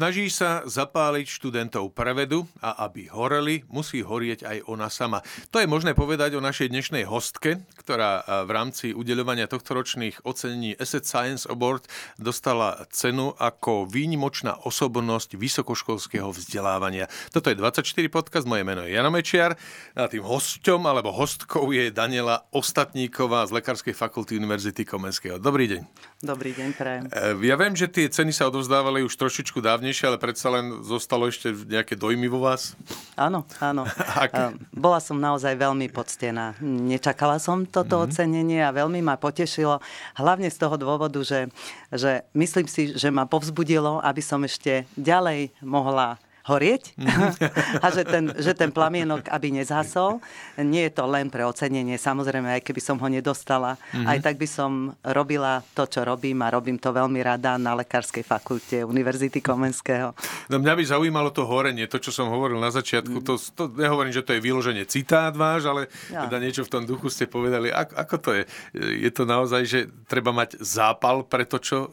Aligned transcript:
Snaží 0.00 0.32
sa 0.32 0.64
zapáliť 0.64 1.28
študentov 1.28 1.92
prevedu 1.92 2.48
a 2.64 2.88
aby 2.88 3.12
horeli, 3.12 3.68
musí 3.68 4.00
horieť 4.00 4.48
aj 4.48 4.58
ona 4.64 4.88
sama. 4.88 5.20
To 5.52 5.60
je 5.60 5.68
možné 5.68 5.92
povedať 5.92 6.32
o 6.32 6.40
našej 6.40 6.72
dnešnej 6.72 7.04
hostke, 7.04 7.60
ktorá 7.76 8.24
v 8.48 8.48
rámci 8.48 8.96
udeľovania 8.96 9.44
tohto 9.44 9.76
ročných 9.76 10.24
ocenení 10.24 10.72
Asset 10.80 11.04
Science 11.04 11.44
Award 11.44 11.84
dostala 12.16 12.88
cenu 12.88 13.36
ako 13.36 13.92
výnimočná 13.92 14.64
osobnosť 14.64 15.36
vysokoškolského 15.36 16.32
vzdelávania. 16.32 17.04
Toto 17.28 17.52
je 17.52 17.60
24 17.60 17.84
podcast, 18.08 18.48
moje 18.48 18.64
meno 18.64 18.88
je 18.88 18.96
Jano 18.96 19.12
Mečiar 19.12 19.52
a 19.92 20.08
tým 20.08 20.24
hosťom 20.24 20.80
alebo 20.80 21.12
hostkou 21.12 21.76
je 21.76 21.92
Daniela 21.92 22.48
Ostatníková 22.56 23.44
z 23.52 23.60
Lekárskej 23.60 23.92
fakulty 23.92 24.40
Univerzity 24.40 24.80
Komenského. 24.88 25.36
Dobrý 25.36 25.68
deň. 25.76 25.84
Dobrý 26.24 26.56
deň, 26.56 26.68
prajem. 26.72 27.04
E, 27.12 27.32
ja 27.44 27.56
viem, 27.60 27.76
že 27.76 27.84
tie 27.84 28.08
ceny 28.08 28.32
sa 28.32 28.48
odovzdávali 28.48 29.04
už 29.04 29.12
trošičku 29.16 29.60
dávnejšie, 29.90 30.06
ale 30.06 30.22
predsa 30.22 30.48
len 30.54 30.86
zostalo 30.86 31.26
ešte 31.26 31.50
nejaké 31.50 31.98
dojmy 31.98 32.30
vo 32.30 32.46
vás? 32.46 32.78
Áno, 33.18 33.42
áno. 33.58 33.82
E, 34.30 34.52
bola 34.70 35.00
som 35.02 35.18
naozaj 35.18 35.58
veľmi 35.58 35.90
poctená. 35.90 36.54
Nečakala 36.62 37.40
som 37.42 37.66
toto 37.66 37.98
mm-hmm. 37.98 38.06
ocenenie 38.06 38.60
a 38.62 38.70
veľmi 38.70 39.02
ma 39.02 39.18
potešilo. 39.18 39.82
Hlavne 40.14 40.46
z 40.46 40.60
toho 40.60 40.76
dôvodu, 40.78 41.18
že, 41.24 41.50
že 41.90 42.22
myslím 42.36 42.68
si, 42.70 42.94
že 42.94 43.08
ma 43.10 43.26
povzbudilo, 43.26 43.98
aby 44.04 44.22
som 44.22 44.44
ešte 44.46 44.86
ďalej 44.94 45.50
mohla 45.64 46.20
horieť 46.48 46.96
a 47.84 47.86
že 47.92 48.02
ten, 48.06 48.32
že 48.36 48.52
ten 48.56 48.72
plamienok, 48.72 49.28
aby 49.28 49.52
nezhasol. 49.52 50.22
Nie 50.60 50.88
je 50.88 50.92
to 50.96 51.04
len 51.08 51.28
pre 51.28 51.44
ocenenie, 51.44 51.96
samozrejme, 51.96 52.60
aj 52.60 52.62
keby 52.64 52.80
som 52.80 52.96
ho 52.96 53.08
nedostala, 53.08 53.76
mm-hmm. 53.76 54.06
aj 54.08 54.18
tak 54.24 54.34
by 54.40 54.48
som 54.48 54.92
robila 55.04 55.60
to, 55.76 55.84
čo 55.84 56.04
robím 56.04 56.40
a 56.44 56.52
robím 56.52 56.80
to 56.80 56.92
veľmi 56.92 57.20
rada 57.20 57.60
na 57.60 57.76
Lekárskej 57.76 58.24
fakulte 58.24 58.84
Univerzity 58.84 59.40
Komenského. 59.44 60.16
No 60.48 60.56
mňa 60.60 60.74
by 60.76 60.84
zaujímalo 60.84 61.30
to 61.32 61.44
horenie, 61.44 61.88
to, 61.88 62.00
čo 62.00 62.12
som 62.12 62.32
hovoril 62.32 62.60
na 62.60 62.72
začiatku. 62.72 63.20
Mm. 63.20 63.24
To, 63.26 63.34
to 63.36 63.64
nehovorím, 63.76 64.12
že 64.12 64.24
to 64.24 64.36
je 64.36 64.40
vyloženie 64.40 64.84
citát 64.88 65.32
váš, 65.32 65.68
ale 65.68 65.88
ja. 66.08 66.26
teda 66.28 66.36
niečo 66.40 66.64
v 66.64 66.72
tom 66.72 66.82
duchu 66.84 67.08
ste 67.12 67.28
povedali. 67.28 67.72
Ako, 67.72 67.92
ako 67.96 68.16
to 68.20 68.30
je? 68.36 68.42
Je 68.76 69.10
to 69.12 69.24
naozaj, 69.24 69.62
že 69.64 69.80
treba 70.08 70.32
mať 70.32 70.60
zápal 70.60 71.24
pre 71.24 71.44
to, 71.44 71.60
čo 71.60 71.86
uh, 71.86 71.88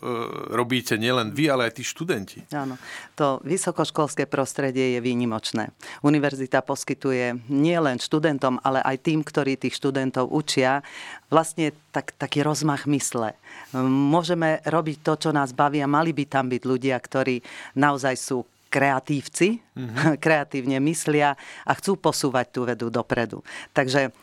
robíte 0.53 0.95
nielen 0.95 1.31
vy, 1.31 1.51
ale 1.51 1.69
aj 1.69 1.79
tí 1.79 1.83
študenti? 1.83 2.45
Áno. 2.53 2.75
To 3.17 3.39
vysokoškolské 3.43 4.29
prostredie 4.37 4.93
je 4.93 4.99
výnimočné. 5.01 5.73
Univerzita 6.05 6.61
poskytuje 6.61 7.49
nielen 7.49 7.97
študentom, 7.97 8.61
ale 8.61 8.85
aj 8.85 9.01
tým, 9.01 9.25
ktorí 9.25 9.57
tých 9.57 9.73
študentov 9.81 10.29
učia, 10.29 10.85
vlastne 11.33 11.73
tak, 11.89 12.13
taký 12.21 12.45
rozmach 12.45 12.85
mysle. 12.85 13.33
Môžeme 13.81 14.61
robiť 14.61 14.97
to, 15.01 15.13
čo 15.17 15.29
nás 15.33 15.57
baví 15.57 15.81
a 15.81 15.89
mali 15.89 16.13
by 16.13 16.29
tam 16.29 16.45
byť 16.53 16.61
ľudia, 16.61 16.93
ktorí 17.01 17.41
naozaj 17.73 18.13
sú 18.13 18.45
kreatívci, 18.69 19.57
mm-hmm. 19.57 20.19
kreatívne 20.23 20.77
myslia 20.85 21.33
a 21.65 21.71
chcú 21.73 21.97
posúvať 21.97 22.45
tú 22.53 22.61
vedu 22.69 22.93
dopredu. 22.93 23.41
Takže 23.73 24.13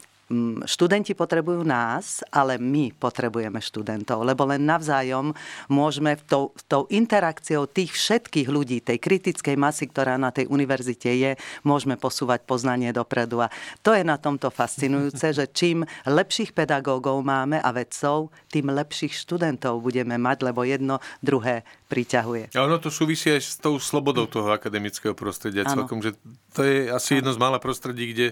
študenti 0.64 1.12
potrebujú 1.12 1.62
nás, 1.62 2.24
ale 2.32 2.56
my 2.56 2.96
potrebujeme 2.96 3.60
študentov, 3.60 4.24
lebo 4.24 4.48
len 4.48 4.64
navzájom 4.64 5.36
môžeme 5.68 6.16
tou, 6.24 6.56
tou 6.64 6.88
interakciou 6.88 7.68
tých 7.68 7.92
všetkých 7.92 8.48
ľudí, 8.48 8.80
tej 8.80 8.96
kritickej 9.00 9.56
masy, 9.56 9.84
ktorá 9.88 10.16
na 10.16 10.32
tej 10.32 10.48
univerzite 10.48 11.10
je, 11.12 11.30
môžeme 11.62 12.00
posúvať 12.00 12.48
poznanie 12.48 12.88
dopredu. 12.90 13.44
A 13.44 13.52
to 13.84 13.92
je 13.92 14.00
na 14.00 14.16
tomto 14.16 14.48
fascinujúce, 14.48 15.36
že 15.36 15.44
čím 15.52 15.84
lepších 16.08 16.56
pedagógov 16.56 17.20
máme 17.20 17.60
a 17.60 17.70
vedcov, 17.70 18.32
tým 18.48 18.72
lepších 18.72 19.12
študentov 19.12 19.84
budeme 19.84 20.16
mať, 20.16 20.38
lebo 20.48 20.64
jedno 20.64 21.04
druhé 21.20 21.68
priťahuje. 21.94 22.58
A 22.58 22.66
ono 22.66 22.82
to 22.82 22.90
súvisí 22.90 23.30
aj 23.30 23.40
s 23.40 23.54
tou 23.62 23.78
slobodou 23.78 24.26
toho 24.26 24.50
akademického 24.50 25.14
prostredia 25.14 25.62
celkom, 25.62 26.02
že 26.02 26.18
to 26.50 26.66
je 26.66 26.90
asi 26.90 27.22
jedno 27.22 27.30
z 27.30 27.38
mála 27.38 27.62
prostredí, 27.62 28.10
kde 28.10 28.26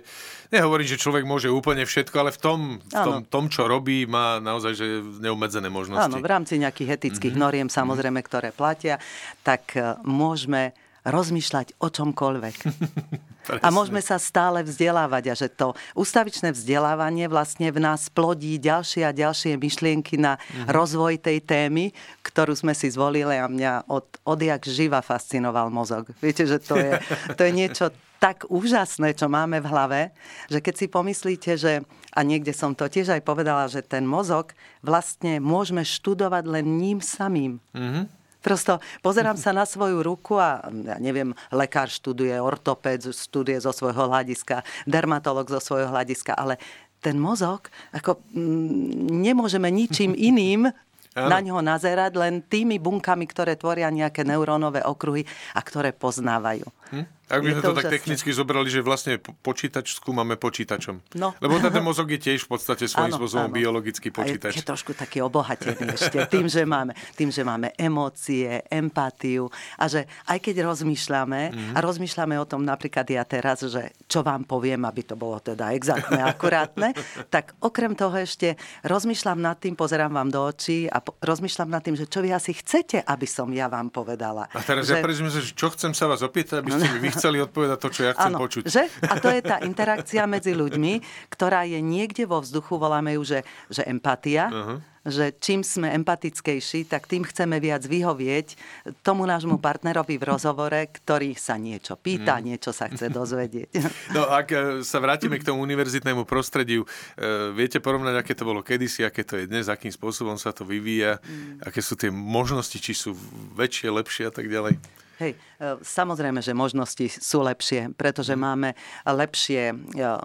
nehovorím, 0.51 0.91
že 0.91 0.99
človek 0.99 1.23
môže 1.23 1.47
úplne 1.47 1.87
všetko, 1.87 2.17
ale 2.19 2.31
v 2.35 2.41
tom, 2.43 2.59
v 2.83 2.91
tom, 2.91 3.23
tom 3.23 3.45
čo 3.47 3.71
robí, 3.71 4.03
má 4.11 4.43
naozaj 4.43 4.73
že 4.75 4.87
neobmedzené 5.23 5.71
možnosti. 5.71 6.11
Áno, 6.11 6.19
v 6.19 6.27
rámci 6.27 6.59
nejakých 6.59 6.99
etických 6.99 7.39
mm-hmm. 7.39 7.47
noriem, 7.47 7.69
samozrejme, 7.71 8.19
ktoré 8.27 8.51
platia, 8.51 8.99
tak 9.47 9.79
e, 9.79 9.95
môžeme 10.03 10.75
rozmýšľať 11.07 11.79
o 11.79 11.87
čomkoľvek. 11.87 12.57
a 13.51 13.69
môžeme 13.75 13.99
sa 13.99 14.21
stále 14.23 14.63
vzdelávať 14.63 15.25
a 15.31 15.35
že 15.35 15.49
to 15.51 15.75
ústavičné 15.99 16.55
vzdelávanie 16.55 17.27
vlastne 17.27 17.75
v 17.75 17.83
nás 17.83 18.07
plodí 18.07 18.61
ďalšie 18.63 19.03
a 19.03 19.11
ďalšie 19.11 19.59
myšlienky 19.59 20.15
na 20.21 20.39
mm-hmm. 20.39 20.71
rozvoj 20.71 21.19
tej 21.19 21.43
témy, 21.43 21.91
ktorú 22.23 22.55
sme 22.55 22.77
si 22.77 22.87
zvolili 22.93 23.35
a 23.35 23.51
mňa 23.51 23.91
od, 23.91 24.07
odjak 24.23 24.63
živa 24.69 25.03
fascinoval 25.03 25.75
mozog. 25.75 26.11
Viete, 26.23 26.47
že 26.47 26.63
to 26.63 26.79
je, 26.79 26.99
to 27.39 27.43
je 27.43 27.53
niečo 27.53 27.91
tak 28.23 28.47
úžasné, 28.47 29.19
čo 29.19 29.27
máme 29.27 29.59
v 29.59 29.67
hlave, 29.67 30.01
že 30.47 30.63
keď 30.63 30.75
si 30.79 30.87
pomyslíte, 30.87 31.51
že, 31.59 31.83
a 32.15 32.23
niekde 32.23 32.55
som 32.55 32.71
to 32.71 32.87
tiež 32.87 33.19
aj 33.19 33.27
povedala, 33.27 33.67
že 33.67 33.83
ten 33.83 34.07
mozog 34.07 34.55
vlastne 34.79 35.43
môžeme 35.43 35.83
študovať 35.83 36.47
len 36.47 36.79
ním 36.79 36.99
samým. 37.03 37.59
Mm-hmm. 37.75 38.22
Prosto 38.43 38.83
pozerám 39.01 39.39
sa 39.39 39.55
na 39.55 39.63
svoju 39.63 40.03
ruku 40.03 40.37
a 40.37 40.59
ja 40.67 40.99
neviem, 40.99 41.31
lekár 41.55 41.87
študuje, 41.87 42.35
ortopéd 42.43 43.15
študuje 43.15 43.63
zo 43.63 43.71
svojho 43.71 44.11
hľadiska, 44.11 44.67
dermatolog 44.85 45.47
zo 45.47 45.63
svojho 45.63 45.89
hľadiska, 45.89 46.35
ale 46.35 46.59
ten 46.99 47.19
mozog, 47.19 47.71
ako 47.95 48.19
mm, 48.35 49.11
nemôžeme 49.23 49.71
ničím 49.71 50.15
iným 50.31 50.75
na 51.13 51.39
ňo 51.45 51.61
nazerať 51.61 52.17
len 52.17 52.41
tými 52.41 52.81
bunkami, 52.81 53.29
ktoré 53.29 53.53
tvoria 53.61 53.93
nejaké 53.93 54.25
neurónové 54.25 54.81
okruhy 54.81 55.29
a 55.53 55.61
ktoré 55.61 55.93
poznávajú. 55.93 56.65
Hm? 56.89 57.05
Ak 57.31 57.41
by 57.41 57.55
sme 57.55 57.63
to, 57.63 57.71
to 57.73 57.79
tak 57.81 57.93
technicky 57.95 58.31
zobrali, 58.35 58.69
že 58.69 58.85
vlastne 58.85 59.17
počítač 59.21 59.97
skúmame 59.97 60.35
počítačom. 60.37 61.17
No. 61.17 61.33
Lebo 61.39 61.57
ten 61.63 61.81
mozog 61.89 62.11
je 62.11 62.21
tiež 62.21 62.45
v 62.45 62.59
podstate 62.59 62.85
svojím 62.91 63.15
spôsobom 63.15 63.49
biologický 63.55 64.11
počítač. 64.11 64.53
A 64.53 64.59
je, 64.59 64.61
je 64.61 64.69
trošku 64.69 64.93
taký 64.93 65.25
obohatený 65.25 65.97
ešte 65.97 66.19
tým, 66.29 66.51
že 66.51 66.67
máme, 66.67 66.93
tým, 67.15 67.31
že 67.31 67.47
máme 67.47 67.73
emócie, 67.79 68.61
empatiu 68.69 69.49
a 69.79 69.89
že 69.89 70.05
aj 70.29 70.39
keď 70.45 70.67
rozmýšľame 70.67 71.41
mm-hmm. 71.53 71.75
a 71.75 71.79
rozmýšľame 71.81 72.35
o 72.37 72.47
tom 72.49 72.67
napríklad 72.67 73.07
ja 73.09 73.25
teraz, 73.25 73.65
že 73.65 73.95
čo 74.11 74.21
vám 74.21 74.45
poviem, 74.45 74.85
aby 74.85 75.03
to 75.07 75.17
bolo 75.17 75.41
teda 75.41 75.73
exaktné, 75.73 76.21
akurátne, 76.21 76.93
tak 77.35 77.57
okrem 77.65 77.97
toho 77.97 78.19
ešte 78.19 78.61
rozmýšľam 78.85 79.41
nad 79.41 79.57
tým, 79.57 79.73
pozerám 79.79 80.13
vám 80.13 80.29
do 80.29 80.43
očí 80.43 80.85
a 80.91 81.01
po, 81.01 81.17
rozmýšľam 81.25 81.71
nad 81.71 81.81
tým, 81.81 81.97
že 81.97 82.11
čo 82.11 82.21
vy 82.21 82.35
asi 82.35 82.53
chcete, 82.53 83.01
aby 83.07 83.25
som 83.25 83.49
ja 83.55 83.73
vám 83.73 83.89
povedala. 83.89 84.51
A 84.53 84.61
teraz 84.61 84.91
že... 84.91 84.99
ja 84.99 85.05
prezumiem, 85.05 85.33
že 85.33 85.55
čo 85.57 85.73
chcem 85.73 85.97
sa 85.97 86.11
vás 86.11 86.21
opýtať, 86.21 86.61
aby 86.61 86.71
ste 86.77 86.87
mi 86.93 86.99
vy 87.09 87.11
chceli 87.15 87.39
odpovedať 87.41 87.79
to, 87.79 87.89
čo 87.93 88.03
ja 88.09 88.13
chcem 88.17 88.33
ano, 88.33 88.39
počuť. 88.41 88.63
Že? 88.67 88.85
A 89.09 89.15
to 89.21 89.29
je 89.29 89.41
tá 89.45 89.57
interakcia 89.63 90.25
medzi 90.25 90.53
ľuďmi, 90.57 90.93
ktorá 91.33 91.69
je 91.69 91.79
niekde 91.79 92.25
vo 92.25 92.41
vzduchu, 92.41 92.81
voláme 92.81 93.15
ju, 93.21 93.23
že, 93.23 93.41
že 93.69 93.83
empatia. 93.85 94.49
Uh-huh 94.49 94.93
že 95.03 95.35
čím 95.43 95.67
sme 95.67 95.91
empatickejší, 95.99 96.87
tak 96.87 97.11
tým 97.11 97.27
chceme 97.27 97.59
viac 97.59 97.83
vyhovieť 97.83 98.55
tomu 99.03 99.27
nášmu 99.27 99.59
partnerovi 99.59 100.15
v 100.15 100.25
rozhovore, 100.25 100.81
ktorý 100.87 101.35
sa 101.35 101.59
niečo 101.59 101.99
pýta, 101.99 102.39
hmm. 102.39 102.45
niečo 102.47 102.71
sa 102.71 102.87
chce 102.87 103.11
dozvedieť. 103.11 103.71
No 104.15 104.31
ak 104.31 104.47
e, 104.55 104.59
sa 104.87 105.03
vrátime 105.03 105.43
k 105.43 105.47
tomu 105.47 105.67
univerzitnému 105.67 106.23
prostrediu, 106.23 106.87
e, 106.87 107.51
viete 107.51 107.83
porovnať, 107.83 108.15
aké 108.23 108.33
to 108.39 108.47
bolo 108.47 108.63
kedysi, 108.63 109.03
aké 109.03 109.27
to 109.27 109.35
je 109.43 109.51
dnes, 109.51 109.67
akým 109.67 109.91
spôsobom 109.91 110.39
sa 110.39 110.55
to 110.55 110.63
vyvíja, 110.63 111.19
hmm. 111.19 111.67
aké 111.67 111.83
sú 111.83 111.99
tie 111.99 112.15
možnosti, 112.15 112.79
či 112.79 112.95
sú 112.95 113.17
väčšie, 113.59 113.91
lepšie 113.91 114.25
a 114.31 114.33
tak 114.33 114.47
ďalej? 114.47 114.79
Hej, 115.23 115.39
e, 115.39 115.79
samozrejme, 115.79 116.43
že 116.43 116.51
možnosti 116.51 117.07
sú 117.23 117.47
lepšie, 117.47 117.95
pretože 117.95 118.35
mhm. 118.35 118.41
máme 118.43 118.69
lepšie 119.07 119.71
e, 119.71 119.75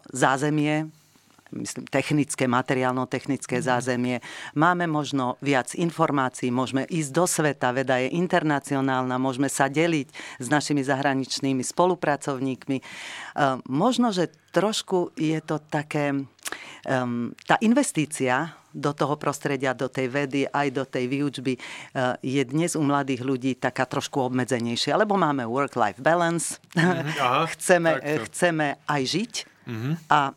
zázemie, 0.10 0.90
myslím, 1.54 1.86
technické, 1.86 2.50
materiálno-technické 2.50 3.62
mhm. 3.62 3.64
zázemie. 3.64 4.18
Máme 4.58 4.90
možno 4.90 5.38
viac 5.46 5.78
informácií, 5.78 6.50
môžeme 6.50 6.90
ísť 6.90 7.12
do 7.14 7.26
sveta, 7.30 7.78
veda 7.78 8.02
je 8.02 8.10
internacionálna, 8.18 9.22
môžeme 9.22 9.54
sa 9.54 9.70
deliť 9.70 10.10
s 10.42 10.48
našimi 10.50 10.82
zahraničnými 10.82 11.62
spolupracovníkmi. 11.62 12.78
E, 12.82 12.84
možno, 13.70 14.10
že 14.10 14.34
trošku 14.50 15.14
je 15.14 15.38
to 15.46 15.62
také, 15.62 16.26
tá 17.46 17.56
investícia 17.62 18.58
do 18.78 18.94
toho 18.94 19.18
prostredia, 19.18 19.74
do 19.74 19.90
tej 19.90 20.08
vedy, 20.08 20.46
aj 20.46 20.68
do 20.70 20.86
tej 20.86 21.10
výučby 21.10 21.58
je 22.22 22.44
dnes 22.46 22.78
u 22.78 22.84
mladých 22.86 23.26
ľudí 23.26 23.52
taká 23.58 23.90
trošku 23.90 24.30
obmedzenejšia, 24.30 24.94
lebo 24.94 25.18
máme 25.18 25.50
work-life 25.50 25.98
balance, 25.98 26.62
mm-hmm, 26.78 27.18
aha, 27.18 27.44
chceme, 27.58 27.92
chceme 28.30 28.78
aj 28.86 29.04
žiť, 29.04 29.34
Mm-hmm. 29.68 29.94
A 30.08 30.32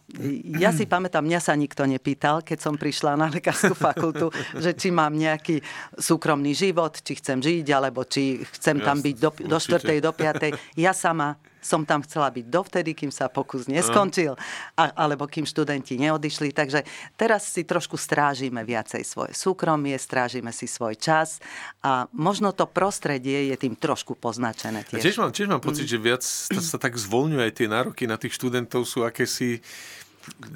ja 0.58 0.74
si 0.74 0.90
pamätám, 0.90 1.22
mňa 1.22 1.38
sa 1.38 1.54
nikto 1.54 1.86
nepýtal, 1.86 2.42
keď 2.42 2.58
som 2.66 2.74
prišla 2.74 3.14
na 3.14 3.30
lekárskú 3.30 3.78
fakultu, 3.94 4.34
že 4.58 4.74
či 4.74 4.90
mám 4.90 5.14
nejaký 5.14 5.62
súkromný 5.94 6.50
život, 6.50 6.98
či 6.98 7.14
chcem 7.14 7.38
žiť, 7.38 7.66
alebo 7.70 8.02
či 8.02 8.42
chcem 8.58 8.82
tam 8.82 8.98
byť 8.98 9.16
do, 9.22 9.30
do 9.46 9.58
4. 9.62 10.02
do 10.02 10.10
5. 10.10 10.74
Ja 10.74 10.90
sama 10.90 11.38
som 11.60 11.84
tam 11.84 12.02
chcela 12.02 12.32
byť 12.32 12.46
dovtedy, 12.48 12.96
kým 12.96 13.12
sa 13.12 13.28
pokus 13.28 13.68
neskončil, 13.68 14.34
a, 14.74 14.84
alebo 14.96 15.28
kým 15.28 15.44
študenti 15.44 16.00
neodišli. 16.00 16.52
Takže 16.52 16.84
teraz 17.14 17.46
si 17.48 17.62
trošku 17.64 18.00
strážime 18.00 18.64
viacej 18.64 19.04
svoje 19.04 19.32
súkromie, 19.36 19.94
strážime 20.00 20.50
si 20.50 20.66
svoj 20.66 20.96
čas 20.96 21.38
a 21.84 22.08
možno 22.16 22.50
to 22.56 22.64
prostredie 22.66 23.52
je 23.52 23.56
tým 23.60 23.76
trošku 23.76 24.16
poznačené 24.16 24.82
tiež. 24.88 25.04
tiež 25.04 25.16
mám, 25.20 25.30
tiež 25.30 25.48
mám 25.48 25.62
pocit, 25.62 25.86
že 25.86 26.00
viac 26.00 26.24
sa 26.24 26.78
tak 26.80 26.96
zvolňuje 26.96 27.42
aj 27.44 27.52
tie 27.54 27.68
nároky 27.68 28.04
na 28.08 28.16
tých 28.16 28.34
študentov 28.34 28.88
sú 28.88 29.04
akési 29.04 29.60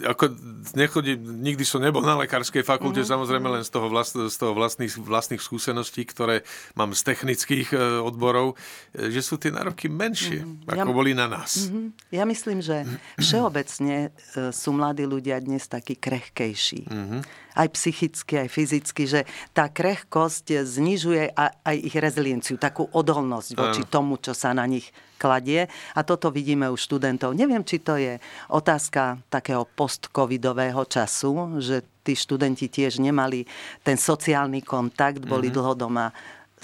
ako 0.04 0.32
nechodí, 0.74 1.16
nikdy 1.18 1.64
som 1.64 1.80
nebol 1.82 2.00
na 2.00 2.16
lekárskej 2.18 2.64
fakulte, 2.64 3.04
mm-hmm. 3.04 3.14
samozrejme 3.14 3.48
len 3.60 3.64
z 3.64 3.70
toho, 3.70 3.86
vlast, 3.92 4.16
z 4.16 4.36
toho 4.36 4.56
vlastných, 4.56 4.96
vlastných 4.96 5.42
skúseností, 5.42 6.04
ktoré 6.08 6.42
mám 6.72 6.96
z 6.96 7.02
technických 7.04 7.68
e, 7.72 7.76
odborov, 8.00 8.56
e, 8.92 9.12
že 9.12 9.20
sú 9.20 9.36
tie 9.36 9.52
nároky 9.52 9.92
menšie, 9.92 10.42
mm-hmm. 10.42 10.70
ako 10.72 10.90
ja, 10.90 10.96
boli 10.96 11.12
na 11.12 11.26
nás. 11.28 11.68
Mm-hmm. 11.68 11.86
Ja 12.10 12.24
myslím, 12.24 12.58
že 12.64 12.88
všeobecne 13.22 14.10
e, 14.10 14.50
sú 14.50 14.70
mladí 14.72 15.04
ľudia 15.04 15.38
dnes 15.38 15.68
takí 15.68 15.94
krehkejší. 15.98 16.88
Mm-hmm 16.88 17.22
aj 17.54 17.70
psychicky, 17.70 18.34
aj 18.42 18.48
fyzicky, 18.50 19.02
že 19.06 19.20
tá 19.54 19.70
krehkosť 19.70 20.66
znižuje 20.66 21.38
aj 21.38 21.76
ich 21.78 21.94
rezilienciu, 21.94 22.58
takú 22.58 22.90
odolnosť 22.90 23.50
voči 23.54 23.82
tomu, 23.86 24.18
čo 24.18 24.34
sa 24.34 24.50
na 24.50 24.66
nich 24.66 24.90
kladie. 25.24 25.64
A 25.96 26.04
toto 26.04 26.28
vidíme 26.28 26.68
u 26.68 26.76
študentov. 26.76 27.32
Neviem, 27.32 27.64
či 27.64 27.80
to 27.80 27.96
je 27.96 28.20
otázka 28.52 29.24
takého 29.32 29.64
post-covidového 29.64 30.84
času, 30.84 31.56
že 31.64 31.80
tí 32.04 32.12
študenti 32.12 32.68
tiež 32.68 33.00
nemali 33.00 33.48
ten 33.80 33.96
sociálny 33.96 34.60
kontakt, 34.60 35.24
boli 35.24 35.48
mm-hmm. 35.48 35.56
dlho 35.56 35.72
doma 35.72 36.12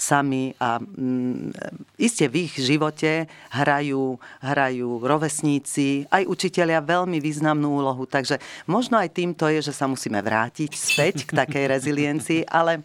sami 0.01 0.49
a 0.57 0.81
mm, 0.81 1.53
iste 2.01 2.25
v 2.25 2.49
ich 2.49 2.57
živote 2.57 3.29
hrajú, 3.53 4.17
hrajú 4.41 4.89
rovesníci, 5.05 6.09
aj 6.09 6.25
učitelia 6.25 6.81
veľmi 6.81 7.21
významnú 7.21 7.77
úlohu. 7.77 8.09
Takže 8.09 8.41
možno 8.65 8.97
aj 8.97 9.13
týmto 9.13 9.45
je, 9.45 9.61
že 9.61 9.77
sa 9.77 9.85
musíme 9.85 10.17
vrátiť 10.17 10.73
späť 10.73 11.29
k 11.29 11.37
takej 11.37 11.65
reziliencii, 11.69 12.41
ale 12.49 12.81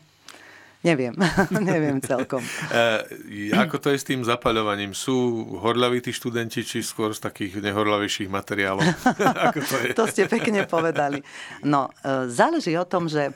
Neviem, 0.87 1.15
neviem 1.75 1.99
celkom. 1.99 2.39
E, 2.71 3.51
ako 3.51 3.83
to 3.83 3.89
je 3.91 3.99
s 3.99 4.07
tým 4.07 4.23
zapaľovaním? 4.23 4.95
Sú 4.95 5.43
horľaví 5.59 5.99
tí 5.99 6.15
študenti, 6.15 6.63
či 6.63 6.87
skôr 6.87 7.11
z 7.11 7.27
takých 7.27 7.59
nehorľavejších 7.59 8.31
materiálov? 8.31 8.87
ako 9.51 9.61
to, 9.67 9.77
je? 9.83 9.91
to 9.99 10.05
ste 10.07 10.23
pekne 10.31 10.63
povedali. 10.71 11.27
No, 11.67 11.91
e, 12.07 12.31
záleží 12.31 12.79
o 12.79 12.87
tom, 12.87 13.11
že, 13.11 13.35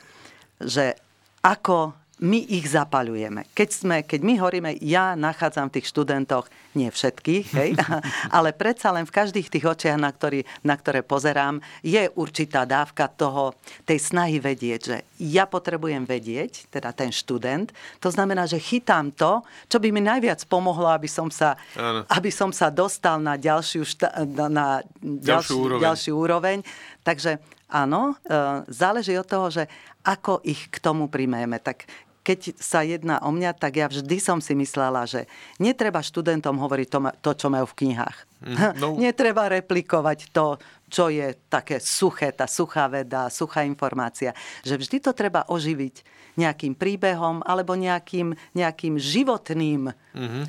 že 0.62 0.94
ako 1.42 1.99
my 2.20 2.44
ich 2.52 2.68
zapaľujeme. 2.68 3.48
Keď, 3.56 3.68
sme, 3.72 3.96
keď 4.04 4.20
my 4.20 4.34
hovoríme, 4.36 4.70
ja 4.84 5.16
nachádzam 5.16 5.72
v 5.72 5.80
tých 5.80 5.88
študentoch, 5.88 6.52
nie 6.76 6.92
všetkých, 6.92 7.46
hej, 7.56 7.70
ale 8.36 8.52
predsa 8.52 8.92
len 8.92 9.08
v 9.08 9.16
každých 9.16 9.48
tých 9.48 9.64
očiach, 9.64 9.96
na, 9.96 10.12
ktorý, 10.12 10.44
na 10.62 10.76
ktoré 10.76 11.00
pozerám, 11.00 11.58
je 11.80 12.06
určitá 12.14 12.68
dávka 12.68 13.08
toho, 13.08 13.56
tej 13.88 13.98
snahy 13.98 14.38
vedieť, 14.38 14.80
že 14.84 14.96
ja 15.18 15.48
potrebujem 15.48 16.04
vedieť, 16.04 16.68
teda 16.68 16.92
ten 16.92 17.08
študent, 17.08 17.72
to 17.98 18.12
znamená, 18.12 18.44
že 18.44 18.60
chytám 18.60 19.10
to, 19.16 19.40
čo 19.66 19.80
by 19.80 19.88
mi 19.88 20.04
najviac 20.04 20.44
pomohlo, 20.46 20.92
aby 20.92 21.08
som 21.08 21.32
sa, 21.32 21.56
aby 22.06 22.28
som 22.28 22.52
sa 22.52 22.68
dostal 22.68 23.16
na 23.18 23.40
ďalšiu, 23.40 23.82
šta, 23.82 24.08
na 24.28 24.84
ďalšiu, 25.00 25.24
ďalšiu, 25.24 25.56
úroveň. 25.56 25.82
ďalšiu 25.82 26.12
úroveň. 26.14 26.58
Takže 27.00 27.40
áno, 27.72 28.12
e, 28.12 28.34
záleží 28.68 29.16
od 29.16 29.24
toho, 29.24 29.48
že 29.48 29.64
ako 30.04 30.44
ich 30.44 30.68
k 30.68 30.76
tomu 30.80 31.08
primejeme. 31.08 31.60
Tak 31.60 31.88
keď 32.30 32.54
sa 32.62 32.86
jedná 32.86 33.18
o 33.26 33.34
mňa, 33.34 33.58
tak 33.58 33.82
ja 33.82 33.90
vždy 33.90 34.22
som 34.22 34.38
si 34.38 34.54
myslela, 34.54 35.02
že 35.02 35.26
netreba 35.58 35.98
študentom 35.98 36.54
hovoriť 36.62 36.86
to, 36.86 36.98
to 37.18 37.30
čo 37.34 37.46
majú 37.50 37.66
v 37.74 37.78
knihách. 37.82 38.18
Mm, 38.46 38.56
no. 38.78 38.94
netreba 38.94 39.50
replikovať 39.50 40.30
to, 40.30 40.62
čo 40.86 41.10
je 41.10 41.34
také 41.50 41.82
suché, 41.82 42.30
tá 42.30 42.46
suchá 42.46 42.86
veda, 42.86 43.26
suchá 43.26 43.66
informácia. 43.66 44.30
Že 44.62 44.78
vždy 44.78 44.96
to 45.02 45.10
treba 45.10 45.42
oživiť 45.50 46.06
nejakým 46.38 46.78
príbehom 46.78 47.42
alebo 47.42 47.74
nejakým, 47.74 48.38
nejakým 48.54 48.94
životným, 48.94 49.90
mm-hmm. 49.90 50.44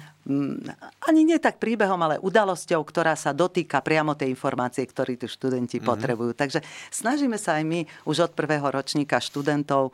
Ani 1.02 1.22
nie 1.26 1.42
tak 1.42 1.58
príbehom, 1.58 1.98
ale 1.98 2.22
udalosťou, 2.22 2.86
ktorá 2.86 3.18
sa 3.18 3.34
dotýka 3.34 3.82
priamo 3.82 4.14
tej 4.14 4.38
informácie, 4.38 4.86
ktoré 4.86 5.18
tu 5.18 5.26
študenti 5.26 5.82
mm-hmm. 5.82 5.90
potrebujú. 5.90 6.32
Takže 6.38 6.62
snažíme 6.94 7.42
sa 7.42 7.58
aj 7.58 7.64
my 7.66 7.80
už 8.06 8.30
od 8.30 8.32
prvého 8.38 8.70
ročníka 8.70 9.18
študentov 9.18 9.94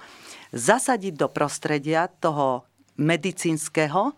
zasadiť 0.51 1.15
do 1.15 1.27
prostredia 1.31 2.11
toho 2.11 2.67
medicínskeho 2.99 4.11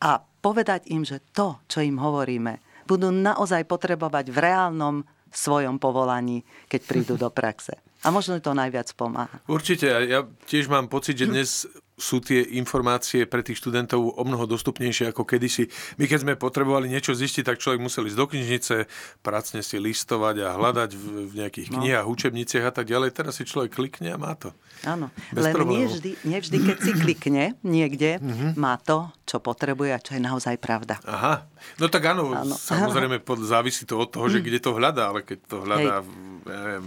a 0.00 0.10
povedať 0.20 0.92
im, 0.92 1.08
že 1.08 1.24
to, 1.32 1.60
čo 1.68 1.80
im 1.80 1.96
hovoríme, 1.96 2.60
budú 2.84 3.08
naozaj 3.08 3.64
potrebovať 3.64 4.32
v 4.32 4.38
reálnom 4.40 4.96
svojom 5.30 5.78
povolaní, 5.78 6.42
keď 6.66 6.80
prídu 6.84 7.14
do 7.14 7.30
praxe. 7.30 7.78
A 8.02 8.08
možno 8.08 8.40
to 8.40 8.56
najviac 8.56 8.90
pomáha. 8.96 9.44
Určite. 9.44 9.86
Ja 10.08 10.24
tiež 10.48 10.72
mám 10.72 10.88
pocit, 10.88 11.20
že 11.20 11.28
dnes 11.32 11.68
sú 12.00 12.24
tie 12.24 12.40
informácie 12.56 13.28
pre 13.28 13.44
tých 13.44 13.60
študentov 13.60 14.16
o 14.16 14.22
mnoho 14.24 14.48
dostupnejšie 14.48 15.12
ako 15.12 15.28
kedysi. 15.28 15.68
My 16.00 16.08
keď 16.08 16.18
sme 16.24 16.34
potrebovali 16.40 16.88
niečo 16.88 17.12
zistiť, 17.12 17.44
tak 17.44 17.60
človek 17.60 17.78
musel 17.78 18.08
ísť 18.08 18.18
do 18.18 18.26
knižnice, 18.26 18.76
pracne 19.20 19.60
si 19.60 19.76
listovať 19.76 20.36
a 20.42 20.48
hľadať 20.56 20.90
v, 20.96 21.04
v 21.28 21.32
nejakých 21.44 21.68
no. 21.70 21.84
knihách, 21.84 22.06
učebniciach 22.08 22.64
a 22.64 22.72
tak 22.72 22.88
ďalej. 22.88 23.12
Teraz 23.12 23.36
si 23.36 23.44
človek 23.44 23.76
klikne 23.76 24.16
a 24.16 24.18
má 24.18 24.32
to. 24.32 24.56
Áno, 24.88 25.12
len 25.36 25.52
nie 25.68 25.84
vždy, 25.84 26.10
nie 26.24 26.38
vždy, 26.40 26.56
keď 26.64 26.76
si 26.80 26.92
klikne 26.96 27.44
niekde, 27.60 28.16
mm-hmm. 28.16 28.56
má 28.56 28.80
to, 28.80 29.12
čo 29.28 29.36
potrebuje 29.36 29.90
a 29.92 30.00
čo 30.00 30.16
je 30.16 30.22
naozaj 30.24 30.56
pravda. 30.56 30.96
Aha, 31.04 31.44
no 31.76 31.86
tak 31.92 32.16
áno, 32.16 32.32
áno. 32.32 32.56
samozrejme 32.56 33.20
pod, 33.20 33.44
závisí 33.44 33.84
to 33.84 34.00
od 34.00 34.08
toho, 34.08 34.26
že 34.32 34.40
kde 34.40 34.56
to 34.56 34.72
hľadá, 34.72 35.12
ale 35.12 35.20
keď 35.20 35.38
to 35.44 35.56
hľadá 35.68 36.00
v, 36.00 36.10
neviem, 36.48 36.84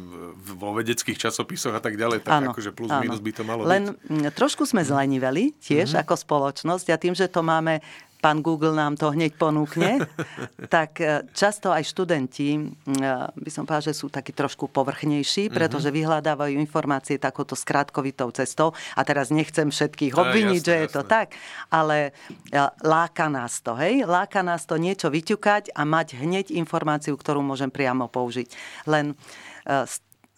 vo 0.58 0.74
vedeckých 0.74 1.22
časopisoch 1.30 1.72
a 1.78 1.80
tak 1.80 1.96
ďalej, 1.96 2.26
tak 2.26 2.42
áno, 2.42 2.52
akože 2.52 2.74
plus 2.74 2.90
áno. 2.90 3.06
minus 3.06 3.22
by 3.22 3.32
to 3.32 3.44
malo 3.46 3.62
Len 3.64 3.94
byť. 3.94 4.34
trošku 4.34 4.66
sme 4.66 4.82
zleniveli 5.04 5.52
tiež 5.60 5.92
mm-hmm. 5.92 6.04
ako 6.08 6.16
spoločnosť 6.16 6.88
a 6.96 6.96
tým, 6.96 7.12
že 7.12 7.28
to 7.28 7.44
máme 7.44 7.84
pán 8.24 8.40
Google 8.40 8.72
nám 8.72 8.96
to 8.96 9.12
hneď 9.12 9.36
ponúkne, 9.36 10.00
tak 10.72 11.04
e, 11.04 11.28
často 11.36 11.76
aj 11.76 11.84
študenti, 11.84 12.56
e, 12.56 12.62
by 13.36 13.50
som 13.52 13.68
povedala, 13.68 13.92
že 13.92 14.00
sú 14.00 14.08
takí 14.08 14.32
trošku 14.32 14.72
povrchnejší, 14.72 15.52
mhm. 15.52 15.60
pretože 15.60 15.92
vyhľadávajú 15.92 16.56
informácie 16.56 17.20
takouto 17.20 17.52
skrátkovitou 17.52 18.32
cestou. 18.32 18.72
A 18.96 19.04
teraz 19.04 19.28
nechcem 19.28 19.68
všetkých 19.68 20.16
obviniť, 20.16 20.62
že 20.64 20.76
je 20.88 20.90
to 20.96 21.04
tak, 21.04 21.36
ale 21.68 22.16
e, 22.48 22.64
láka 22.88 23.28
nás 23.28 23.60
to, 23.60 23.76
hej? 23.76 24.08
Láka 24.08 24.40
nás 24.40 24.64
to 24.64 24.80
niečo 24.80 25.12
vyťukať 25.12 25.76
a 25.76 25.84
mať 25.84 26.16
hneď 26.16 26.56
informáciu, 26.56 27.20
ktorú 27.20 27.44
môžem 27.44 27.68
priamo 27.68 28.08
použiť. 28.08 28.48
Len 28.88 29.20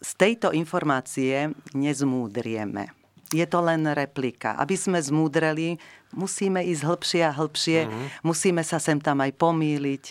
z 0.02 0.12
tejto 0.18 0.58
informácie 0.58 1.54
nezmúdrieme 1.78 3.05
je 3.34 3.46
to 3.50 3.60
len 3.64 3.88
replika. 3.90 4.54
Aby 4.60 4.78
sme 4.78 5.02
zmúdreli, 5.02 5.82
musíme 6.14 6.62
ísť 6.62 6.82
hĺbšie 6.86 7.22
a 7.26 7.32
hĺbšie, 7.34 7.80
uh-huh. 7.86 8.08
musíme 8.22 8.62
sa 8.62 8.78
sem 8.78 9.02
tam 9.02 9.22
aj 9.22 9.32
pomýliť, 9.36 10.04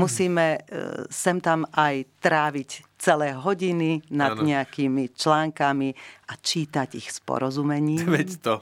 musíme 0.00 0.46
e, 0.58 1.08
sem 1.08 1.38
tam 1.38 1.64
aj 1.70 2.04
tráviť 2.18 2.70
celé 3.00 3.32
hodiny 3.32 4.04
nad 4.12 4.36
ano. 4.36 4.44
nejakými 4.44 5.16
článkami 5.16 5.96
a 6.28 6.32
čítať 6.36 6.88
ich 7.00 7.08
s 7.08 7.18
porozumením. 7.24 8.04
Veď 8.16 8.30
to. 8.42 8.54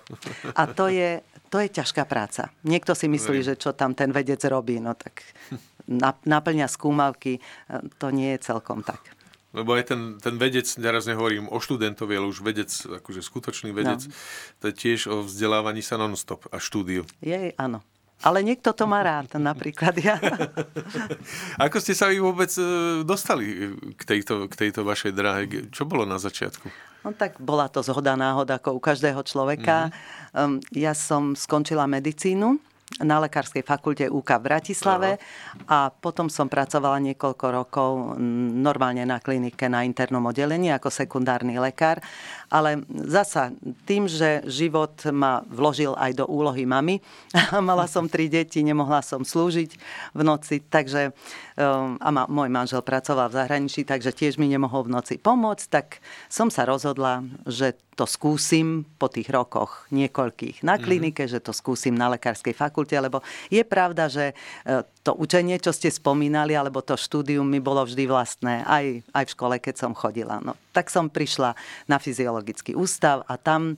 a 0.55 0.63
to 0.71 0.87
je, 0.93 1.25
to 1.51 1.59
je 1.59 1.69
ťažká 1.73 2.07
práca. 2.07 2.55
Niekto 2.63 2.95
si 2.95 3.11
myslí, 3.11 3.43
že 3.43 3.55
čo 3.59 3.75
tam 3.75 3.97
ten 3.99 4.15
vedec 4.15 4.39
robí, 4.47 4.79
no 4.79 4.95
tak 4.95 5.27
naplňa 6.29 6.69
skúmavky, 6.69 7.39
e, 7.39 7.41
to 7.97 8.13
nie 8.13 8.37
je 8.37 8.53
celkom 8.53 8.85
tak. 8.85 9.18
Lebo 9.57 9.73
aj 9.73 9.95
ten, 9.95 10.01
ten 10.21 10.37
vedec, 10.37 10.69
teraz 10.69 11.09
nehovorím 11.09 11.49
o 11.49 11.57
študentovi, 11.57 12.21
ale 12.21 12.29
už 12.29 12.45
vedec, 12.45 12.69
akože 12.69 13.25
skutočný 13.25 13.73
vedec, 13.73 14.05
no. 14.05 14.13
to 14.61 14.65
je 14.69 14.75
tiež 14.77 15.09
o 15.09 15.25
vzdelávaní 15.25 15.81
sa 15.81 15.97
non-stop 15.97 16.53
a 16.53 16.61
štúdiu. 16.61 17.09
Je, 17.25 17.57
áno. 17.57 17.81
Ale 18.19 18.43
niekto 18.43 18.75
to 18.75 18.85
má 18.91 19.07
rád, 19.07 19.39
napríklad 19.39 19.95
ja. 20.03 20.19
Ako 21.65 21.79
ste 21.79 21.95
sa 21.95 22.11
vy 22.11 22.19
vôbec 22.19 22.51
e, 22.59 23.01
dostali 23.07 23.73
k 23.95 24.03
tejto, 24.03 24.51
k 24.51 24.55
tejto 24.67 24.83
vašej 24.83 25.13
dráhe? 25.15 25.47
Čo 25.71 25.87
bolo 25.87 26.03
na 26.03 26.19
začiatku? 26.19 26.67
No 27.07 27.15
tak 27.15 27.39
bola 27.39 27.71
to 27.71 27.79
zhoda 27.79 28.19
náhoda, 28.19 28.59
ako 28.59 28.75
u 28.75 28.81
každého 28.83 29.23
človeka. 29.23 29.95
Mm-hmm. 30.35 30.75
Ja 30.75 30.99
som 30.99 31.39
skončila 31.39 31.87
medicínu 31.87 32.59
na 33.05 33.21
Lekárskej 33.21 33.63
fakulte 33.63 34.09
UK 34.09 34.41
v 34.41 34.47
Bratislave 34.49 35.11
Aha. 35.21 35.21
a 35.69 35.79
potom 35.93 36.33
som 36.33 36.49
pracovala 36.49 36.99
niekoľko 37.05 37.47
rokov 37.53 37.91
normálne 38.59 39.05
na 39.05 39.21
klinike 39.21 39.69
na 39.69 39.85
internom 39.85 40.25
oddelení 40.25 40.73
ako 40.73 40.89
sekundárny 40.89 41.61
lekár. 41.61 42.01
Ale 42.49 42.83
zasa 42.89 43.53
tým, 43.85 44.09
že 44.09 44.43
život 44.49 44.97
ma 45.13 45.45
vložil 45.49 45.93
aj 45.97 46.21
do 46.21 46.25
úlohy 46.25 46.65
mamy, 46.65 47.01
mala 47.61 47.85
som 47.85 48.09
tri 48.09 48.33
deti, 48.33 48.65
nemohla 48.65 49.05
som 49.05 49.23
slúžiť 49.23 49.71
v 50.17 50.23
noci, 50.25 50.65
takže 50.65 51.13
um, 51.61 52.01
a 52.01 52.09
ma, 52.09 52.25
môj 52.25 52.49
manžel 52.49 52.81
pracoval 52.81 53.29
v 53.29 53.39
zahraničí, 53.45 53.85
takže 53.85 54.17
tiež 54.17 54.41
mi 54.41 54.49
nemohol 54.49 54.89
v 54.89 54.97
noci 54.97 55.15
pomôcť, 55.21 55.67
tak 55.69 55.87
som 56.33 56.49
sa 56.49 56.65
rozhodla, 56.65 57.25
že 57.45 57.77
to 57.99 58.07
skúsim 58.07 58.87
po 58.95 59.11
tých 59.11 59.27
rokoch 59.27 59.91
niekoľkých 59.91 60.63
na 60.63 60.79
mhm. 60.79 60.83
klinike, 60.87 61.27
mm-hmm. 61.27 61.43
že 61.43 61.45
to 61.45 61.51
skúsim 61.51 61.99
na 61.99 62.15
lekárskej 62.15 62.55
fakulte, 62.55 62.95
lebo 62.95 63.27
je 63.51 63.67
pravda, 63.67 64.07
že 64.07 64.31
e, 64.31 64.35
to 65.09 65.17
učenie, 65.17 65.57
čo 65.57 65.73
ste 65.73 65.89
spomínali, 65.89 66.53
alebo 66.53 66.85
to 66.85 66.93
štúdium 66.93 67.49
mi 67.49 67.65
bolo 67.65 67.81
vždy 67.89 68.05
vlastné, 68.05 68.61
aj, 68.69 69.01
aj 69.17 69.25
v 69.25 69.33
škole, 69.33 69.57
keď 69.57 69.75
som 69.81 69.97
chodila. 69.97 70.37
No, 70.45 70.53
tak 70.77 70.93
som 70.93 71.09
prišla 71.09 71.57
na 71.89 71.97
fyziologický 71.97 72.77
ústav 72.77 73.25
a 73.25 73.41
tam 73.41 73.73
e, 73.73 73.77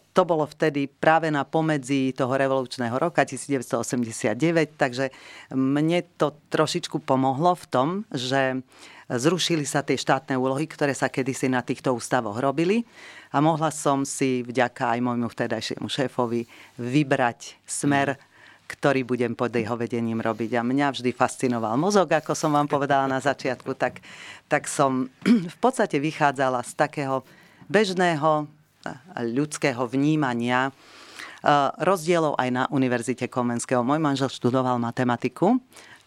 to 0.00 0.22
bolo 0.24 0.48
vtedy 0.48 0.88
práve 0.88 1.28
na 1.28 1.44
pomedzi 1.44 2.16
toho 2.16 2.32
revolučného 2.32 2.96
roka 2.96 3.28
1989, 3.28 4.40
takže 4.80 5.12
mne 5.52 6.00
to 6.16 6.32
trošičku 6.48 7.04
pomohlo 7.04 7.52
v 7.52 7.66
tom, 7.68 7.88
že 8.08 8.64
zrušili 9.12 9.68
sa 9.68 9.84
tie 9.84 10.00
štátne 10.00 10.36
úlohy, 10.36 10.64
ktoré 10.64 10.96
sa 10.96 11.12
kedysi 11.12 11.52
na 11.52 11.60
týchto 11.60 11.92
ústavoch 11.92 12.40
robili 12.40 12.88
a 13.32 13.44
mohla 13.44 13.68
som 13.68 14.04
si 14.08 14.44
vďaka 14.44 14.96
aj 14.96 14.98
môjmu 15.04 15.28
vtedajšiemu 15.28 15.88
šéfovi 15.88 16.48
vybrať 16.80 17.60
smer, 17.64 18.16
ktorý 18.68 19.02
budem 19.08 19.32
pod 19.32 19.48
jeho 19.48 19.74
vedením 19.74 20.20
robiť. 20.20 20.60
A 20.60 20.62
mňa 20.62 20.92
vždy 20.92 21.10
fascinoval 21.16 21.80
mozog, 21.80 22.12
ako 22.12 22.36
som 22.36 22.52
vám 22.52 22.68
povedala 22.68 23.08
na 23.08 23.16
začiatku, 23.16 23.72
tak, 23.74 24.04
tak 24.46 24.68
som 24.68 25.08
v 25.54 25.56
podstate 25.58 25.96
vychádzala 25.96 26.60
z 26.62 26.72
takého 26.76 27.24
bežného 27.66 28.46
ľudského 29.18 29.82
vnímania 29.88 30.70
rozdielov 31.80 32.36
aj 32.36 32.48
na 32.50 32.64
Univerzite 32.70 33.26
Komenského. 33.30 33.82
Môj 33.82 33.98
manžel 33.98 34.28
študoval 34.30 34.76
matematiku 34.78 35.56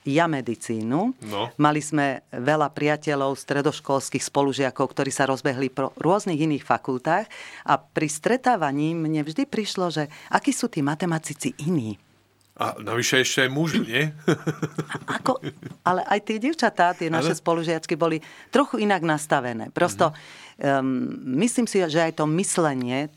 ja 0.02 0.26
medicínu. 0.26 1.14
No. 1.30 1.42
Mali 1.62 1.78
sme 1.78 2.26
veľa 2.34 2.74
priateľov, 2.74 3.38
stredoškolských 3.38 4.26
spolužiakov, 4.26 4.90
ktorí 4.90 5.14
sa 5.14 5.30
rozbehli 5.30 5.70
po 5.70 5.94
rôznych 6.02 6.42
iných 6.42 6.66
fakultách 6.66 7.30
a 7.70 7.74
pri 7.78 8.10
stretávaní 8.10 8.98
mne 8.98 9.22
vždy 9.22 9.46
prišlo, 9.46 9.94
že 9.94 10.10
akí 10.34 10.50
sú 10.50 10.74
tí 10.74 10.82
matematici 10.82 11.54
iní. 11.62 12.02
A 12.62 12.78
navyše 12.78 13.26
ešte 13.26 13.50
aj 13.50 13.50
muži, 13.50 13.82
nie? 13.82 14.04
Ako, 15.18 15.42
ale 15.82 16.06
aj 16.06 16.20
tie 16.30 16.38
devčatá, 16.38 16.94
tie 16.94 17.10
naše 17.10 17.34
ale... 17.34 17.42
spolužiačky 17.42 17.98
boli 17.98 18.22
trochu 18.54 18.86
inak 18.86 19.02
nastavené. 19.02 19.74
Prosto 19.74 20.14
mm-hmm. 20.14 20.78
um, 20.78 20.86
myslím 21.42 21.66
si, 21.66 21.82
že 21.82 22.06
aj 22.06 22.22
to 22.22 22.30
myslenie 22.30 23.10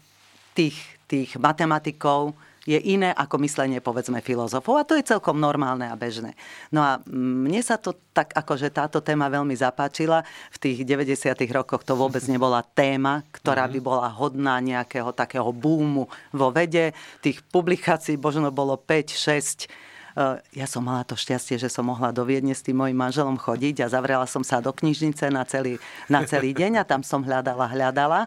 tých, 0.57 0.81
tých 1.05 1.37
matematikov 1.37 2.33
je 2.65 2.81
iné 2.81 3.13
ako 3.13 3.37
myslenie 3.45 3.85
povedzme 3.85 4.25
filozofov 4.25 4.81
a 4.81 4.89
to 4.89 4.97
je 4.97 5.05
celkom 5.05 5.37
normálne 5.37 5.85
a 5.85 5.97
bežné. 5.97 6.33
No 6.73 6.81
a 6.81 7.01
mne 7.13 7.61
sa 7.61 7.77
to 7.77 7.93
tak 8.17 8.33
akože 8.33 8.73
táto 8.73 9.05
téma 9.05 9.29
veľmi 9.29 9.53
zapáčila. 9.53 10.25
V 10.49 10.57
tých 10.61 10.79
90. 10.89 11.37
rokoch 11.53 11.85
to 11.85 11.93
vôbec 11.93 12.25
nebola 12.25 12.65
téma, 12.65 13.21
ktorá 13.37 13.69
by 13.69 13.79
mhm. 13.81 13.87
bola 13.87 14.09
hodná 14.09 14.57
nejakého 14.65 15.13
takého 15.13 15.53
búmu 15.53 16.09
vo 16.33 16.49
vede. 16.49 16.97
Tých 17.21 17.45
publikácií 17.53 18.17
možno 18.17 18.49
bolo 18.49 18.81
5, 18.81 19.13
6 19.13 19.69
eh, 20.17 20.41
ja 20.57 20.67
som 20.67 20.81
mala 20.81 21.05
to 21.05 21.21
šťastie, 21.21 21.61
že 21.61 21.69
som 21.69 21.85
mohla 21.85 22.17
do 22.17 22.25
Viedne 22.25 22.57
s 22.57 22.65
tým 22.65 22.81
mojim 22.81 22.97
manželom 22.97 23.37
chodiť 23.37 23.85
a 23.85 23.93
zavrela 23.93 24.25
som 24.25 24.41
sa 24.41 24.65
do 24.65 24.73
knižnice 24.73 25.29
na 25.29 25.45
celý, 25.45 25.77
na 26.09 26.25
celý 26.25 26.57
deň 26.57 26.81
a 26.81 26.89
tam 26.89 27.05
som 27.05 27.21
hľadala, 27.21 27.69
hľadala. 27.69 28.25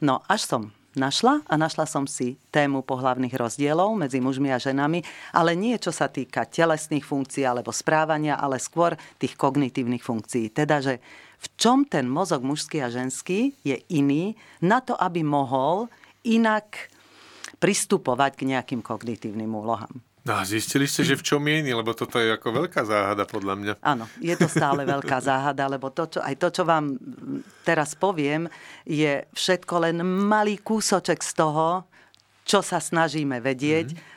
No 0.00 0.24
až 0.24 0.48
som 0.48 0.62
našla 0.96 1.42
a 1.46 1.54
našla 1.58 1.84
som 1.84 2.06
si 2.06 2.38
tému 2.54 2.86
pohlavných 2.86 3.34
rozdielov 3.34 3.94
medzi 3.98 4.22
mužmi 4.22 4.50
a 4.54 4.58
ženami, 4.58 5.02
ale 5.34 5.58
nie 5.58 5.74
čo 5.78 5.90
sa 5.90 6.06
týka 6.06 6.46
telesných 6.46 7.04
funkcií 7.04 7.42
alebo 7.42 7.74
správania, 7.74 8.38
ale 8.38 8.62
skôr 8.62 8.94
tých 9.18 9.34
kognitívnych 9.34 10.02
funkcií. 10.02 10.54
Teda, 10.54 10.78
že 10.78 11.02
v 11.42 11.46
čom 11.60 11.84
ten 11.84 12.08
mozog 12.08 12.40
mužský 12.40 12.80
a 12.80 12.88
ženský 12.88 13.52
je 13.66 13.76
iný 13.92 14.32
na 14.64 14.80
to, 14.80 14.96
aby 14.96 15.20
mohol 15.20 15.92
inak 16.24 16.88
pristupovať 17.60 18.32
k 18.40 18.48
nejakým 18.56 18.80
kognitívnym 18.80 19.52
úlohám. 19.52 20.13
No 20.24 20.40
a 20.40 20.42
zistili 20.48 20.88
ste, 20.88 21.04
že 21.04 21.20
v 21.20 21.26
čom 21.26 21.44
je 21.44 21.60
iný, 21.60 21.76
lebo 21.76 21.92
toto 21.92 22.16
je 22.16 22.32
ako 22.32 22.64
veľká 22.64 22.88
záhada 22.88 23.28
podľa 23.28 23.54
mňa. 23.60 23.72
Áno, 23.84 24.08
je 24.24 24.32
to 24.40 24.48
stále 24.48 24.80
veľká 24.96 25.20
záhada, 25.20 25.68
lebo 25.68 25.92
to, 25.92 26.08
čo, 26.08 26.24
aj 26.24 26.40
to, 26.40 26.48
čo 26.48 26.62
vám 26.64 26.96
teraz 27.60 27.92
poviem, 27.92 28.48
je 28.88 29.20
všetko 29.36 29.84
len 29.84 30.00
malý 30.00 30.56
kúsoček 30.64 31.20
z 31.20 31.32
toho, 31.36 31.84
čo 32.48 32.64
sa 32.64 32.80
snažíme 32.80 33.36
vedieť. 33.44 33.92
Mm-hmm. 33.92 34.12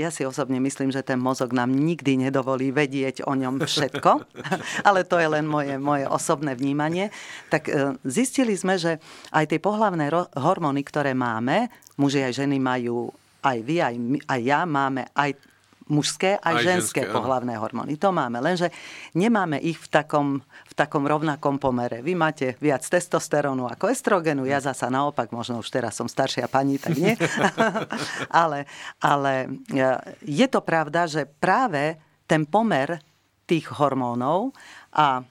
Ja 0.00 0.08
si 0.08 0.24
osobne 0.24 0.64
myslím, 0.64 0.90
že 0.96 1.04
ten 1.04 1.20
mozog 1.20 1.52
nám 1.52 1.70
nikdy 1.70 2.16
nedovolí 2.16 2.72
vedieť 2.72 3.28
o 3.28 3.36
ňom 3.36 3.60
všetko, 3.60 4.10
ale 4.88 5.04
to 5.04 5.20
je 5.20 5.28
len 5.28 5.44
moje, 5.44 5.76
moje 5.76 6.08
osobné 6.08 6.56
vnímanie. 6.56 7.12
Tak 7.52 7.68
e, 7.68 8.00
zistili 8.08 8.56
sme, 8.56 8.80
že 8.80 8.96
aj 9.28 9.52
tie 9.52 9.60
pohlavné 9.60 10.08
hormóny, 10.40 10.80
ktoré 10.88 11.12
máme, 11.12 11.68
muži 12.00 12.24
aj 12.24 12.48
ženy 12.48 12.56
majú 12.56 13.12
aj 13.40 13.58
vy, 13.64 13.76
aj, 13.80 13.94
my, 13.96 14.18
aj 14.24 14.40
ja 14.40 14.60
máme 14.68 15.08
aj 15.16 15.49
mužské 15.90 16.38
aj, 16.38 16.46
aj 16.46 16.54
ženské, 16.62 17.02
ženské 17.02 17.02
pohlavné 17.10 17.58
hormóny. 17.58 17.98
To 17.98 18.14
máme, 18.14 18.38
lenže 18.38 18.70
nemáme 19.12 19.58
ich 19.58 19.76
v 19.76 19.88
takom, 19.90 20.28
v 20.40 20.74
takom 20.78 21.04
rovnakom 21.04 21.58
pomere. 21.58 22.00
Vy 22.00 22.14
máte 22.14 22.54
viac 22.62 22.86
testosterónu 22.86 23.66
ako 23.66 23.90
estrogenu, 23.90 24.46
ja 24.46 24.62
zasa 24.62 24.88
naopak, 24.88 25.34
možno 25.34 25.58
už 25.58 25.68
teraz 25.68 25.98
som 25.98 26.06
staršia 26.06 26.46
pani, 26.46 26.78
tak 26.78 26.94
nie. 26.94 27.18
ale, 28.42 28.70
ale 29.02 29.50
e, 29.68 29.86
je 30.24 30.46
to 30.46 30.62
pravda, 30.62 31.10
že 31.10 31.26
práve 31.26 31.98
ten 32.30 32.46
pomer 32.46 33.02
tých 33.50 33.66
hormónov 33.74 34.54
a 34.94 35.26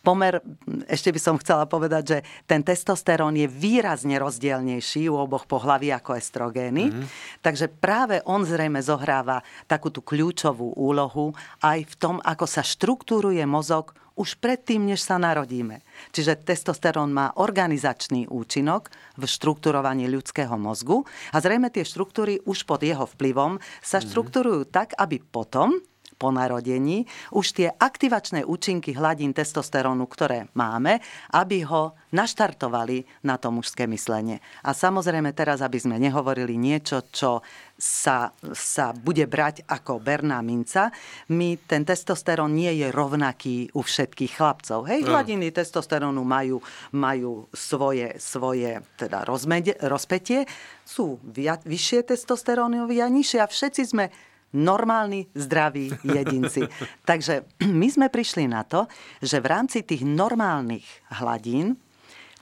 pomer, 0.00 0.40
ešte 0.88 1.12
by 1.12 1.20
som 1.20 1.36
chcela 1.36 1.68
povedať, 1.68 2.04
že 2.08 2.18
ten 2.48 2.64
testosterón 2.64 3.36
je 3.36 3.44
výrazne 3.44 4.16
rozdielnejší 4.16 5.12
u 5.12 5.20
oboch 5.20 5.44
pohlaví 5.44 5.92
ako 5.92 6.16
estrogény. 6.16 6.88
Mm-hmm. 6.88 7.06
Takže 7.44 7.68
práve 7.68 8.24
on 8.24 8.48
zrejme 8.48 8.80
zohráva 8.80 9.44
takú 9.68 9.92
tú 9.92 10.00
kľúčovú 10.00 10.72
úlohu 10.80 11.36
aj 11.60 11.84
v 11.84 11.94
tom, 12.00 12.16
ako 12.24 12.48
sa 12.48 12.64
štruktúruje 12.64 13.44
mozog 13.44 13.92
už 14.16 14.40
predtým, 14.40 14.88
než 14.88 15.04
sa 15.04 15.20
narodíme. 15.20 15.84
Čiže 16.16 16.40
testosterón 16.40 17.12
má 17.12 17.36
organizačný 17.36 18.32
účinok 18.32 18.88
v 19.20 19.28
štruktúrovaní 19.28 20.08
ľudského 20.08 20.56
mozgu 20.56 21.04
a 21.30 21.36
zrejme 21.36 21.68
tie 21.68 21.84
štruktúry 21.84 22.40
už 22.48 22.64
pod 22.64 22.80
jeho 22.80 23.04
vplyvom 23.04 23.60
sa 23.84 24.00
mhm. 24.00 24.04
štruktúrujú 24.08 24.64
tak, 24.72 24.96
aby 24.96 25.20
potom 25.20 25.76
po 26.16 26.32
narodení, 26.32 27.04
už 27.32 27.46
tie 27.52 27.68
aktivačné 27.68 28.42
účinky 28.42 28.96
hladín 28.96 29.36
testosterónu, 29.36 30.08
ktoré 30.08 30.48
máme, 30.56 31.00
aby 31.36 31.62
ho 31.68 31.92
naštartovali 32.16 33.04
na 33.28 33.36
to 33.36 33.52
mužské 33.52 33.84
myslenie. 33.84 34.40
A 34.64 34.72
samozrejme 34.72 35.36
teraz, 35.36 35.60
aby 35.60 35.76
sme 35.76 36.00
nehovorili 36.00 36.56
niečo, 36.56 37.04
čo 37.12 37.44
sa, 37.76 38.32
sa 38.56 38.96
bude 38.96 39.28
brať 39.28 39.68
ako 39.68 40.00
berná 40.00 40.40
minca, 40.40 40.88
my, 41.28 41.60
ten 41.68 41.84
testosterón 41.84 42.56
nie 42.56 42.72
je 42.80 42.88
rovnaký 42.88 43.76
u 43.76 43.84
všetkých 43.84 44.32
chlapcov. 44.40 44.88
Hej, 44.88 45.04
hladiny 45.04 45.52
testosterónu 45.52 46.24
majú, 46.24 46.64
majú 46.96 47.44
svoje, 47.52 48.16
svoje 48.16 48.80
teda 48.96 49.28
rozmede, 49.28 49.76
rozpetie, 49.84 50.48
sú 50.88 51.20
vyššie 51.68 52.08
testosterónové 52.16 53.04
a 53.04 53.12
nižšie 53.12 53.44
a 53.44 53.46
všetci 53.50 53.82
sme 53.84 54.08
normálni, 54.56 55.28
zdraví 55.36 55.92
jedinci. 56.00 56.64
Takže 57.10 57.44
my 57.80 57.88
sme 57.92 58.08
prišli 58.08 58.48
na 58.48 58.64
to, 58.64 58.88
že 59.20 59.44
v 59.44 59.46
rámci 59.52 59.84
tých 59.84 60.02
normálnych 60.02 60.88
hladín, 61.20 61.76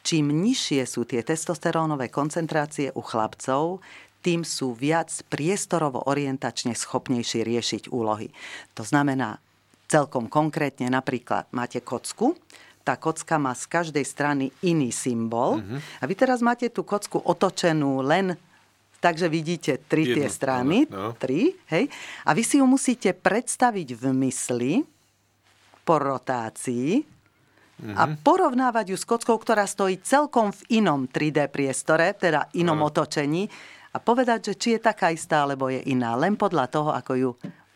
čím 0.06 0.30
nižšie 0.30 0.87
sú 0.87 1.02
tie 1.02 1.26
testosterónové 1.26 2.09
koncentrácie 2.09 2.94
u 2.94 3.02
chlapcov, 3.02 3.83
tým 4.25 4.40
sú 4.40 4.73
viac 4.73 5.12
priestorovo 5.28 6.09
orientačne 6.09 6.73
schopnejší 6.73 7.44
riešiť 7.44 7.92
úlohy. 7.92 8.33
To 8.73 8.80
znamená, 8.80 9.37
celkom 9.85 10.33
konkrétne 10.33 10.88
napríklad 10.88 11.44
máte 11.52 11.85
kocku, 11.85 12.33
tá 12.85 13.00
kocka 13.00 13.40
má 13.40 13.56
z 13.56 13.64
každej 13.64 14.04
strany 14.04 14.52
iný 14.61 14.92
symbol. 14.92 15.61
Mm-hmm. 15.61 15.80
A 16.00 16.04
vy 16.04 16.14
teraz 16.14 16.44
máte 16.44 16.68
tú 16.68 16.85
kocku 16.85 17.16
otočenú 17.16 18.04
len 18.04 18.37
Takže 19.04 19.28
vidíte 19.28 19.84
tri 19.84 20.08
Jedno, 20.08 20.16
tie 20.16 20.26
strany, 20.32 20.88
no. 20.88 21.12
tri, 21.20 21.52
hej. 21.68 21.92
A 22.25 22.32
vy 22.32 22.40
si 22.40 22.56
ju 22.56 22.64
musíte 22.64 23.12
predstaviť 23.12 23.88
v 23.92 24.04
mysli 24.25 24.73
po 25.84 26.00
rotácii 26.00 27.04
mm-hmm. 27.04 27.92
a 28.00 28.02
mhm. 28.08 28.25
porovnávať 28.25 28.96
ju 28.96 28.96
s 28.96 29.04
kockou, 29.04 29.37
ktorá 29.37 29.68
stojí 29.68 30.00
celkom 30.00 30.56
v 30.56 30.80
inom 30.80 31.04
3D 31.04 31.52
priestore, 31.52 32.16
teda 32.16 32.49
inom 32.56 32.80
no. 32.80 32.88
otočení 32.88 33.44
a 33.92 34.00
povedať, 34.00 34.50
že 34.50 34.54
či 34.56 34.68
je 34.75 34.80
taká 34.80 35.12
istá, 35.12 35.44
alebo 35.44 35.68
je 35.68 35.84
iná, 35.84 36.16
len 36.16 36.34
podľa 36.40 36.66
toho, 36.73 36.90
ako 36.96 37.12
ju 37.12 37.30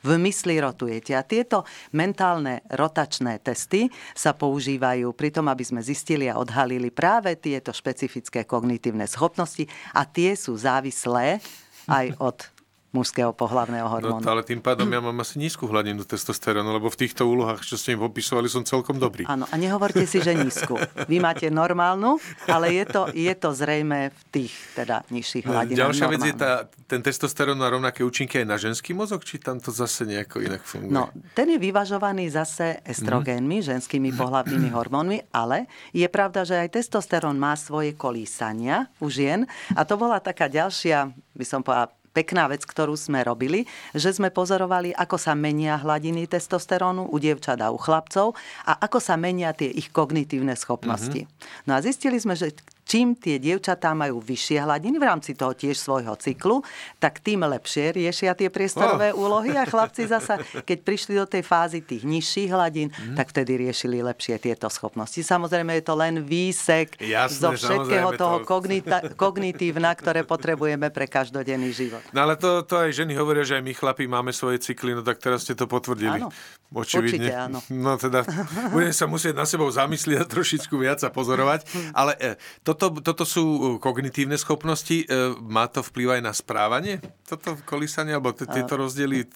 v 0.09 0.17
mysli 0.25 0.57
rotujete. 0.57 1.13
A 1.13 1.21
tieto 1.21 1.69
mentálne 1.93 2.65
rotačné 2.73 3.45
testy 3.45 3.93
sa 4.17 4.33
používajú 4.33 5.13
pri 5.13 5.29
tom, 5.29 5.53
aby 5.53 5.61
sme 5.61 5.85
zistili 5.85 6.33
a 6.33 6.41
odhalili 6.41 6.89
práve 6.89 7.37
tieto 7.37 7.77
špecifické 7.77 8.49
kognitívne 8.49 9.05
schopnosti 9.05 9.69
a 9.93 10.09
tie 10.09 10.33
sú 10.33 10.57
závislé 10.57 11.45
aj 11.85 12.07
od 12.17 12.58
mužského 12.99 13.31
pohlavného 13.31 13.87
no, 13.87 13.93
hormónu. 13.95 14.25
No, 14.27 14.31
ale 14.35 14.43
tým 14.43 14.59
pádom 14.59 14.91
ja 14.91 14.99
mám 14.99 15.15
asi 15.23 15.39
nízku 15.39 15.71
hladinu 15.71 16.03
testosterónu, 16.03 16.75
lebo 16.75 16.91
v 16.91 17.07
týchto 17.07 17.31
úlohách, 17.31 17.63
čo 17.63 17.79
ste 17.79 17.95
im 17.95 18.03
popisovali, 18.03 18.51
som 18.51 18.67
celkom 18.67 18.99
dobrý. 18.99 19.23
Áno, 19.31 19.47
a 19.47 19.55
nehovorte 19.55 20.03
si, 20.11 20.19
že 20.19 20.35
nízku. 20.35 20.75
Vy 21.11 21.23
máte 21.23 21.47
normálnu, 21.49 22.19
ale 22.51 22.75
je 22.75 22.85
to, 22.91 23.03
je 23.15 23.31
to 23.39 23.55
zrejme 23.55 24.11
v 24.11 24.23
tých 24.35 24.53
teda 24.75 25.07
nižších 25.09 25.45
no, 25.47 25.51
hladinách. 25.55 25.83
Ďalšia 25.87 26.07
normálne. 26.11 26.27
vec 26.27 26.31
je 26.31 26.35
tá, 26.35 26.53
ten 26.91 27.01
testosterón 27.05 27.59
má 27.61 27.71
rovnaké 27.71 28.03
účinky 28.03 28.43
aj 28.43 28.47
na 28.49 28.57
ženský 28.59 28.97
mozog, 28.97 29.23
či 29.23 29.39
tam 29.39 29.63
to 29.63 29.71
zase 29.71 30.03
nejako 30.09 30.43
inak 30.43 30.67
funguje? 30.67 30.91
No, 30.91 31.15
ten 31.37 31.53
je 31.53 31.59
vyvažovaný 31.61 32.33
zase 32.33 32.83
estrogénmi, 32.83 33.63
mm. 33.63 33.67
ženskými 33.77 34.11
pohlavnými 34.17 34.73
hormónmi, 34.73 35.31
ale 35.31 35.71
je 35.93 36.09
pravda, 36.09 36.43
že 36.43 36.57
aj 36.57 36.81
testosterón 36.81 37.37
má 37.37 37.55
svoje 37.55 37.93
kolísania 37.93 38.89
u 38.99 39.13
žien 39.13 39.45
a 39.77 39.85
to 39.85 40.01
bola 40.01 40.19
taká 40.19 40.49
ďalšia, 40.49 41.13
by 41.37 41.45
som 41.45 41.61
povedala, 41.61 41.93
pekná 42.19 42.51
vec, 42.51 42.67
ktorú 42.67 42.99
sme 42.99 43.23
robili, 43.23 43.71
že 43.95 44.11
sme 44.11 44.35
pozorovali, 44.35 44.91
ako 44.91 45.15
sa 45.15 45.39
menia 45.39 45.79
hladiny 45.79 46.27
testosterónu 46.27 47.07
u 47.07 47.17
dievčat 47.23 47.63
a 47.63 47.71
u 47.71 47.79
chlapcov 47.79 48.35
a 48.67 48.75
ako 48.83 48.99
sa 48.99 49.15
menia 49.15 49.55
tie 49.55 49.71
ich 49.71 49.95
kognitívne 49.95 50.59
schopnosti. 50.59 51.23
Mm-hmm. 51.23 51.67
No 51.71 51.79
a 51.79 51.79
zistili 51.79 52.19
sme, 52.19 52.35
že 52.35 52.59
čím 52.89 53.13
tie 53.13 53.37
dievčatá 53.37 53.93
majú 53.93 54.25
vyššie 54.25 54.65
hladiny 54.65 54.97
v 54.97 55.05
rámci 55.05 55.37
toho 55.37 55.53
tiež 55.53 55.77
svojho 55.77 56.17
cyklu, 56.17 56.65
tak 56.97 57.21
tým 57.21 57.45
lepšie 57.45 57.93
riešia 57.93 58.33
tie 58.33 58.49
priestorové 58.49 59.13
oh. 59.13 59.29
úlohy 59.29 59.53
a 59.53 59.69
chlapci 59.69 60.09
zasa, 60.09 60.41
keď 60.65 60.79
prišli 60.81 61.21
do 61.21 61.29
tej 61.29 61.45
fázy 61.45 61.85
tých 61.85 62.09
nižších 62.09 62.49
hladín, 62.49 62.89
mm. 62.89 63.15
tak 63.21 63.29
vtedy 63.37 63.69
riešili 63.69 64.01
lepšie 64.01 64.41
tieto 64.41 64.73
schopnosti. 64.73 65.21
Samozrejme 65.21 65.77
je 65.77 65.85
to 65.85 65.95
len 66.01 66.25
výsek 66.25 66.97
Jasné, 66.97 67.37
zo 67.37 67.51
všetkého 67.53 68.17
toho 68.17 68.41
to... 68.41 68.49
kognita- 68.49 69.13
kognitívna, 69.13 69.93
ktoré 69.93 70.25
potrebujeme 70.25 70.89
pre 70.89 71.05
každodenný 71.05 71.77
život. 71.77 72.01
No 72.17 72.25
ale 72.25 72.41
to, 72.41 72.65
to 72.65 72.89
aj 72.89 72.97
ženy 72.97 73.13
hovoria, 73.21 73.45
že 73.45 73.61
aj 73.61 73.65
my 73.69 73.73
chlapi 73.77 74.09
máme 74.09 74.33
svoje 74.33 74.65
cykly, 74.65 74.97
no 74.97 75.05
tak 75.05 75.21
teraz 75.21 75.45
ste 75.45 75.53
to 75.53 75.69
potvrdili. 75.69 76.25
Áno, 76.25 76.33
Očividne. 76.69 77.33
Určite, 77.33 77.33
áno. 77.33 77.59
No 77.73 77.97
teda, 77.97 78.29
budem 78.77 78.93
sa 78.93 79.09
musieť 79.09 79.33
na 79.33 79.49
sebou 79.49 79.73
zamyslieť 79.73 80.21
a 80.21 80.27
trošičku 80.29 80.77
viac 80.77 81.01
sa 81.01 81.09
pozorovať, 81.09 81.65
ale 81.97 82.13
e, 82.21 82.37
to 82.61 82.77
toto, 82.79 83.03
toto 83.03 83.25
sú 83.27 83.45
uh, 83.45 83.61
kognitívne 83.83 84.39
schopnosti. 84.39 85.05
Uh, 85.05 85.35
má 85.43 85.67
to 85.67 85.83
vplyv 85.83 86.19
aj 86.19 86.23
na 86.23 86.33
správanie? 86.33 87.03
Toto 87.27 87.59
kolísanie, 87.67 88.15
alebo 88.15 88.31
t- 88.31 88.47
tieto 88.47 88.79
rozdiely 88.79 89.27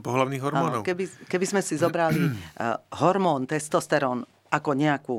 pohľavných 0.00 0.42
hormónov? 0.42 0.80
Áno, 0.82 0.86
keby, 0.86 1.28
keby 1.28 1.46
sme 1.46 1.60
si 1.60 1.76
zobrali 1.76 2.24
uh, 2.24 2.80
hormón 3.04 3.44
testosterón 3.44 4.24
ako 4.54 4.70
nejakú, 4.78 5.16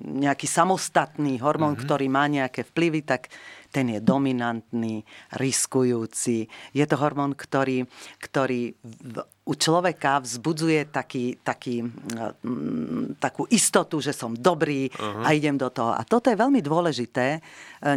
nejaký 0.00 0.48
samostatný 0.48 1.36
hormón, 1.44 1.76
mm-hmm. 1.76 1.84
ktorý 1.84 2.06
má 2.08 2.24
nejaké 2.24 2.64
vplyvy, 2.64 3.04
tak 3.04 3.28
ten 3.68 3.92
je 3.92 4.00
dominantný, 4.00 5.04
riskujúci. 5.36 6.48
Je 6.72 6.84
to 6.88 6.96
hormón, 6.96 7.36
ktorý, 7.36 7.84
ktorý 8.20 8.72
v, 8.80 9.16
u 9.48 9.56
človeka 9.56 10.20
vzbudzuje 10.20 10.92
taký, 10.92 11.40
taký, 11.40 11.80
mm, 11.80 13.16
takú 13.16 13.48
istotu, 13.48 13.96
že 13.96 14.12
som 14.12 14.36
dobrý 14.36 14.92
uh-huh. 14.92 15.24
a 15.24 15.32
idem 15.32 15.56
do 15.56 15.72
toho. 15.72 15.96
A 15.96 16.04
toto 16.04 16.28
je 16.28 16.36
veľmi 16.36 16.60
dôležité, 16.60 17.26
e, 17.36 17.40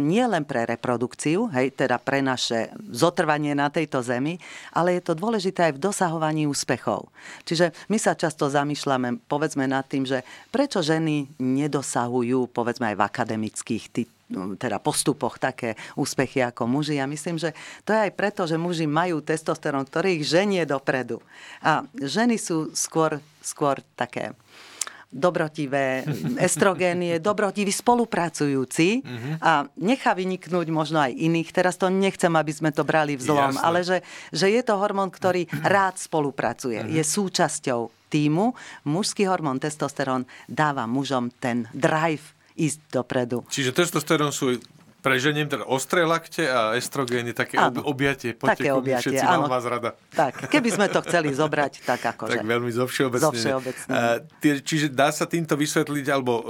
nie 0.00 0.24
len 0.24 0.48
pre 0.48 0.64
reprodukciu, 0.64 1.52
hej, 1.52 1.76
teda 1.76 2.00
pre 2.00 2.24
naše 2.24 2.72
zotrvanie 2.88 3.52
na 3.52 3.68
tejto 3.68 4.00
zemi, 4.00 4.40
ale 4.72 4.96
je 4.96 5.02
to 5.04 5.12
dôležité 5.12 5.68
aj 5.68 5.76
v 5.76 5.82
dosahovaní 5.84 6.48
úspechov. 6.48 7.12
Čiže 7.44 7.76
my 7.92 8.00
sa 8.00 8.16
často 8.16 8.48
zamýšľame, 8.48 9.20
povedzme 9.28 9.68
nad 9.68 9.84
tým, 9.84 10.08
že 10.08 10.24
prečo 10.48 10.80
ženy 10.80 11.36
nedosahujú, 11.36 12.48
povedzme 12.48 12.92
aj 12.92 12.96
v 12.96 13.04
akademických 13.04 13.84
teda 14.56 14.80
postupoch 14.80 15.36
také 15.36 15.78
úspechy 15.94 16.42
ako 16.42 16.66
muži. 16.66 16.98
Ja 16.98 17.06
myslím, 17.06 17.36
že 17.36 17.52
to 17.84 17.92
je 17.92 18.10
aj 18.10 18.12
preto, 18.16 18.48
že 18.48 18.60
muži 18.60 18.88
majú 18.88 19.20
testosterón, 19.20 19.86
ktorý 19.86 20.20
ich 20.20 20.24
ženie 20.26 20.64
dopredu. 20.64 21.20
A 21.62 21.86
ženy 21.96 22.40
sú 22.40 22.72
skôr, 22.72 23.20
skôr 23.44 23.80
také 23.94 24.34
dobrotivé, 25.12 26.08
estrogénie, 26.40 27.20
dobrotiví 27.28 27.68
spolupracujúci 27.68 29.04
mm-hmm. 29.04 29.34
a 29.44 29.68
nechá 29.76 30.16
vyniknúť 30.16 30.66
možno 30.72 31.04
aj 31.04 31.12
iných. 31.12 31.52
Teraz 31.52 31.76
to 31.76 31.92
nechcem, 31.92 32.32
aby 32.32 32.48
sme 32.48 32.72
to 32.72 32.80
brali 32.80 33.20
v 33.20 33.22
zlom, 33.28 33.52
Jasne. 33.52 33.60
ale 33.60 33.78
že, 33.84 34.00
že 34.32 34.48
je 34.48 34.64
to 34.64 34.80
hormón, 34.80 35.12
ktorý 35.12 35.44
rád 35.76 36.00
spolupracuje, 36.00 36.80
mm-hmm. 36.80 36.96
je 36.96 37.02
súčasťou 37.04 37.80
týmu. 38.08 38.56
Mužský 38.88 39.28
hormón 39.28 39.60
testosterón 39.60 40.24
dáva 40.48 40.88
mužom 40.88 41.28
ten 41.28 41.68
drive 41.76 42.32
ísť 42.56 42.80
dopredu. 42.92 43.44
Čiže 43.48 43.72
testosterón 43.72 44.32
sú 44.32 44.60
preženiem 45.02 45.50
teda 45.50 45.66
ostré 45.66 46.06
lakte 46.06 46.46
a 46.46 46.78
estrogény, 46.78 47.34
také 47.34 47.58
áno, 47.58 47.82
objatie. 47.82 48.38
Poďte 48.38 48.54
také 48.54 48.68
objatie, 48.70 49.18
všetci 49.18 49.26
áno. 49.26 49.50
vás 49.50 49.66
rada. 49.66 49.98
Tak, 50.14 50.46
keby 50.46 50.68
sme 50.70 50.86
to 50.86 51.02
chceli 51.02 51.34
zobrať, 51.34 51.82
tak 51.82 52.00
akože. 52.06 52.38
Tak 52.38 52.46
veľmi 52.46 52.70
zo 52.70 52.86
všeobecne. 52.86 53.26
Zo 53.26 53.34
všeobecne. 53.34 53.90
čiže 54.62 54.86
dá 54.94 55.10
sa 55.10 55.26
týmto 55.26 55.58
vysvetliť, 55.58 56.06
alebo 56.06 56.32
uh, 56.38 56.44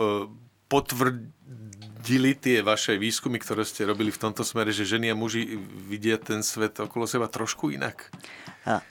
potvrdili 0.69 2.37
tie 2.37 2.61
vaše 2.61 3.01
výskumy, 3.01 3.41
ktoré 3.41 3.65
ste 3.65 3.88
robili 3.88 4.12
v 4.12 4.21
tomto 4.21 4.45
smere, 4.45 4.69
že 4.69 4.85
ženy 4.85 5.11
a 5.11 5.17
muži 5.17 5.57
vidia 5.88 6.21
ten 6.21 6.45
svet 6.45 6.77
okolo 6.77 7.09
seba 7.09 7.33
trošku 7.33 7.73
inak? 7.73 8.12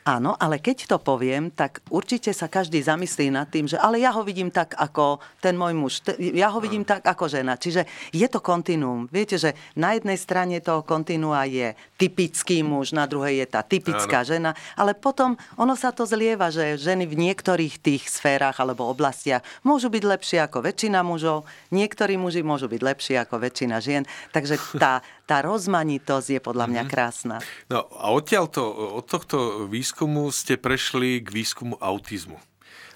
Áno, 0.04 0.36
ale 0.36 0.60
keď 0.60 0.84
to 0.84 0.98
poviem, 1.00 1.48
tak 1.48 1.80
určite 1.88 2.36
sa 2.36 2.52
každý 2.52 2.84
zamyslí 2.84 3.32
nad 3.32 3.48
tým, 3.48 3.72
že 3.72 3.80
ale 3.80 4.04
ja 4.04 4.12
ho 4.12 4.20
vidím 4.20 4.52
tak 4.52 4.76
ako 4.76 5.24
ten 5.40 5.56
môj 5.56 5.72
muž, 5.72 5.94
ja 6.20 6.52
ho 6.52 6.60
vidím 6.60 6.84
tak 6.84 7.08
ako 7.08 7.32
žena. 7.32 7.56
Čiže 7.56 7.88
je 8.12 8.28
to 8.28 8.44
kontinuum. 8.44 9.08
Viete, 9.08 9.40
že 9.40 9.56
na 9.80 9.96
jednej 9.96 10.20
strane 10.20 10.60
toho 10.60 10.84
kontinua 10.84 11.48
je 11.48 11.72
typický 11.96 12.68
muž, 12.68 12.92
na 12.92 13.08
druhej 13.08 13.46
je 13.46 13.48
tá 13.48 13.64
typická 13.64 14.28
Áno. 14.28 14.30
žena, 14.30 14.52
ale 14.76 14.92
potom 14.92 15.40
ono 15.56 15.80
sa 15.80 15.96
to 15.96 16.04
zlieva, 16.04 16.52
že 16.52 16.76
ženy 16.76 17.08
v 17.08 17.32
niektorých 17.32 17.80
tých 17.80 18.12
sférach 18.12 18.60
alebo 18.60 18.92
oblastiach 18.92 19.40
môžu 19.64 19.88
byť 19.88 20.04
lepšie 20.04 20.40
ako 20.44 20.68
väčšina 20.68 21.00
mužov, 21.00 21.48
niektorí 21.72 22.20
muži 22.20 22.44
môžu 22.44 22.68
byť 22.68 22.82
lepšie 22.84 23.16
ako 23.24 23.40
väčšina 23.40 23.80
žien. 23.80 24.04
Takže 24.36 24.60
tá, 24.76 25.00
tá 25.32 25.40
rozmanitosť 25.48 26.28
je 26.36 26.42
podľa 26.44 26.68
mňa 26.68 26.84
mhm. 26.84 26.90
krásna. 26.92 27.36
No 27.72 27.88
a 27.96 28.12
odtiaľ 28.12 28.52
to, 28.52 28.68
od 29.00 29.08
tohto 29.08 29.64
výskumu 29.72 30.28
ste 30.36 30.60
prešli 30.60 31.24
k 31.24 31.32
výskumu 31.32 31.80
autizmu. 31.80 32.36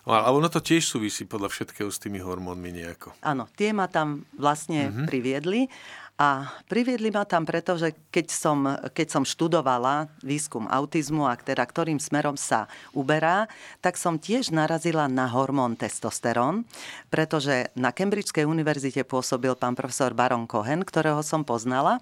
No, 0.05 0.13
ale 0.13 0.37
ono 0.37 0.45
to 0.53 0.61
tiež 0.61 0.85
súvisí 0.85 1.25
podľa 1.25 1.49
všetkého 1.49 1.89
s 1.89 1.97
tými 1.97 2.21
hormónmi 2.21 2.69
nejako. 2.77 3.17
Áno, 3.25 3.49
tie 3.57 3.73
ma 3.73 3.89
tam 3.89 4.21
vlastne 4.37 4.93
mm-hmm. 4.93 5.05
priviedli 5.09 5.65
a 6.15 6.47
priviedli 6.71 7.11
ma 7.11 7.27
tam 7.27 7.43
preto, 7.43 7.75
že 7.75 7.91
keď 8.07 8.27
som, 8.31 8.63
keď 8.95 9.07
som 9.11 9.23
študovala 9.27 10.07
výskum 10.23 10.63
autizmu 10.63 11.27
a 11.27 11.35
teda 11.35 11.67
ktorým 11.67 11.99
smerom 11.99 12.39
sa 12.39 12.71
uberá, 12.95 13.51
tak 13.83 13.99
som 13.99 14.15
tiež 14.15 14.55
narazila 14.55 15.11
na 15.11 15.27
hormón 15.27 15.75
testosterón, 15.75 16.63
pretože 17.11 17.67
na 17.75 17.91
Cambridgeskej 17.91 18.47
univerzite 18.47 19.03
pôsobil 19.03 19.59
pán 19.59 19.75
profesor 19.75 20.15
Baron 20.15 20.47
Cohen, 20.47 20.87
ktorého 20.87 21.19
som 21.19 21.43
poznala. 21.43 21.99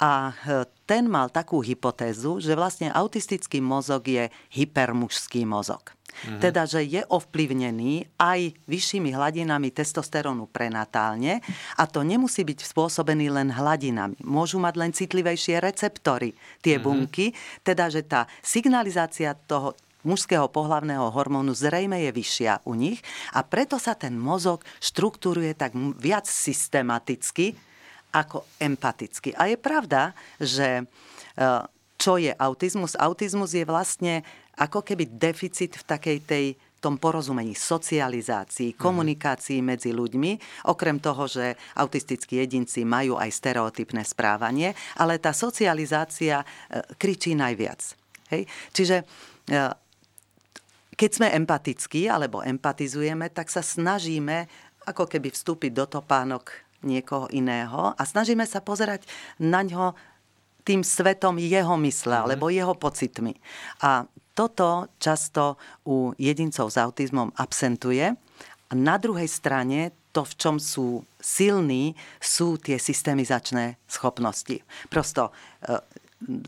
A 0.00 0.32
e, 0.48 0.64
ten 0.90 1.06
mal 1.06 1.30
takú 1.30 1.62
hypotézu, 1.62 2.42
že 2.42 2.58
vlastne 2.58 2.90
autistický 2.90 3.62
mozog 3.62 4.10
je 4.10 4.26
hypermužský 4.58 5.46
mozog. 5.46 5.94
Mm-hmm. 5.94 6.42
Teda, 6.42 6.66
že 6.66 6.82
je 6.82 7.06
ovplyvnený 7.06 8.18
aj 8.18 8.58
vyššími 8.66 9.14
hladinami 9.14 9.70
testosterónu 9.70 10.50
prenatálne 10.50 11.38
a 11.78 11.86
to 11.86 12.02
nemusí 12.02 12.42
byť 12.42 12.66
spôsobený 12.66 13.30
len 13.30 13.54
hladinami. 13.54 14.18
Môžu 14.26 14.58
mať 14.58 14.74
len 14.74 14.90
citlivejšie 14.90 15.62
receptory 15.62 16.34
tie 16.58 16.82
mm-hmm. 16.82 16.82
bunky, 16.82 17.30
teda, 17.62 17.86
že 17.86 18.02
tá 18.02 18.26
signalizácia 18.42 19.38
toho 19.46 19.78
mužského 20.02 20.50
pohlavného 20.50 21.06
hormónu 21.14 21.54
zrejme 21.54 22.02
je 22.02 22.10
vyššia 22.10 22.66
u 22.66 22.74
nich 22.74 22.98
a 23.30 23.46
preto 23.46 23.78
sa 23.78 23.94
ten 23.94 24.18
mozog 24.18 24.66
štruktúruje 24.82 25.54
tak 25.54 25.78
viac 26.02 26.26
systematicky 26.26 27.69
ako 28.10 28.46
empaticky. 28.58 29.34
A 29.38 29.50
je 29.50 29.56
pravda, 29.58 30.12
že 30.38 30.82
e, 30.82 30.84
čo 32.00 32.16
je 32.16 32.32
autizmus? 32.32 32.96
Autizmus 32.96 33.52
je 33.54 33.64
vlastne 33.68 34.24
ako 34.56 34.84
keby 34.84 35.08
deficit 35.16 35.76
v 35.80 35.84
takej 35.86 36.18
tej 36.24 36.46
tom 36.80 36.96
porozumení, 36.96 37.52
socializácii, 37.52 38.72
mhm. 38.72 38.78
komunikácii 38.80 39.60
medzi 39.60 39.92
ľuďmi, 39.92 40.64
okrem 40.72 40.96
toho, 40.96 41.28
že 41.28 41.54
autistickí 41.76 42.40
jedinci 42.40 42.88
majú 42.88 43.20
aj 43.20 43.30
stereotypné 43.30 44.02
správanie, 44.02 44.72
ale 44.96 45.20
tá 45.20 45.36
socializácia 45.36 46.40
e, 46.40 46.46
kričí 46.96 47.36
najviac. 47.36 47.80
Hej? 48.32 48.48
Čiže 48.72 48.96
e, 49.00 49.04
keď 50.96 51.10
sme 51.16 51.28
empatickí 51.36 52.08
alebo 52.08 52.44
empatizujeme, 52.44 53.28
tak 53.32 53.52
sa 53.52 53.64
snažíme 53.64 54.48
ako 54.88 55.04
keby 55.04 55.28
vstúpiť 55.32 55.72
do 55.76 55.84
topánok 56.00 56.48
niekoho 56.82 57.28
iného 57.32 57.92
a 57.94 58.02
snažíme 58.02 58.44
sa 58.48 58.64
pozerať 58.64 59.04
na 59.40 59.60
ňo 59.64 59.92
tým 60.64 60.84
svetom 60.84 61.40
jeho 61.40 61.74
mysle 61.80 62.12
mm-hmm. 62.12 62.24
alebo 62.28 62.52
jeho 62.52 62.74
pocitmi. 62.76 63.36
A 63.84 64.04
toto 64.36 64.88
často 64.96 65.58
u 65.84 66.16
jedincov 66.16 66.72
s 66.72 66.76
autizmom 66.80 67.34
absentuje. 67.36 68.14
A 68.70 68.72
na 68.72 68.96
druhej 68.96 69.26
strane 69.26 69.92
to, 70.10 70.22
v 70.26 70.34
čom 70.38 70.56
sú 70.58 71.02
silní, 71.18 71.94
sú 72.18 72.58
tie 72.58 72.78
systemizačné 72.78 73.78
schopnosti. 73.86 74.62
Prosto 74.90 75.30
e, 75.30 75.78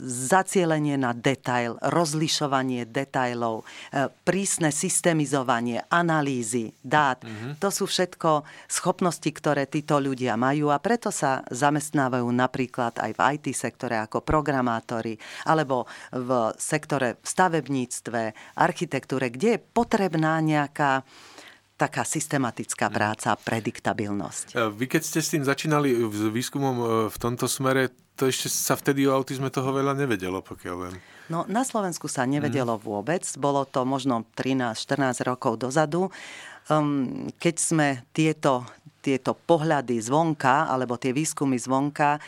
zacielenie 0.05 1.01
na 1.01 1.17
detail, 1.17 1.81
rozlišovanie 1.81 2.85
detailov, 2.85 3.65
e, 3.89 4.13
prísne 4.25 4.69
systemizovanie, 4.69 5.89
analýzy, 5.89 6.77
dát. 6.85 7.25
Mm-hmm. 7.25 7.57
To 7.57 7.69
sú 7.73 7.89
všetko 7.89 8.45
schopnosti, 8.69 9.29
ktoré 9.33 9.65
títo 9.65 9.97
ľudia 9.97 10.37
majú 10.37 10.69
a 10.69 10.77
preto 10.77 11.09
sa 11.09 11.41
zamestnávajú 11.49 12.29
napríklad 12.29 13.01
aj 13.01 13.11
v 13.17 13.21
IT 13.39 13.47
sektore 13.57 13.97
ako 13.97 14.21
programátori 14.21 15.17
alebo 15.49 15.89
v 16.13 16.53
sektore 16.61 17.17
v 17.21 17.27
stavebníctve, 17.27 18.21
architektúre, 18.61 19.33
kde 19.33 19.57
je 19.57 19.59
potrebná 19.61 20.37
nejaká 20.45 21.01
taká 21.81 22.07
systematická 22.07 22.87
mhm. 22.87 22.95
práca, 22.95 23.31
prediktabilnosť. 23.35 24.47
E, 24.53 24.69
vy 24.71 24.87
keď 24.87 25.03
ste 25.03 25.21
s 25.25 25.33
tým 25.33 25.43
začínali 25.43 25.97
s 25.97 26.23
výskumom 26.31 26.77
e, 26.77 26.85
v 27.11 27.17
tomto 27.17 27.49
smere, 27.49 27.91
to 28.17 28.29
ešte 28.29 28.53
sa 28.53 28.77
vtedy 28.77 29.09
o 29.09 29.15
autizme 29.17 29.49
toho 29.49 29.73
veľa 29.73 29.97
nevedelo, 29.97 30.45
pokiaľ 30.45 30.77
viem. 30.89 30.97
No, 31.33 31.49
na 31.49 31.65
Slovensku 31.65 32.11
sa 32.13 32.29
nevedelo 32.29 32.77
mm. 32.77 32.83
vôbec. 32.83 33.25
Bolo 33.41 33.65
to 33.65 33.89
možno 33.89 34.29
13-14 34.37 35.25
rokov 35.25 35.57
dozadu. 35.57 36.13
Um, 36.69 37.31
keď 37.41 37.55
sme 37.57 37.89
tieto, 38.13 38.69
tieto 39.01 39.35
pohľady 39.35 39.99
zvonka, 39.99 40.69
alebo 40.69 41.01
tie 41.01 41.11
výskumy 41.11 41.59
zvonka, 41.59 42.19
e, 42.19 42.21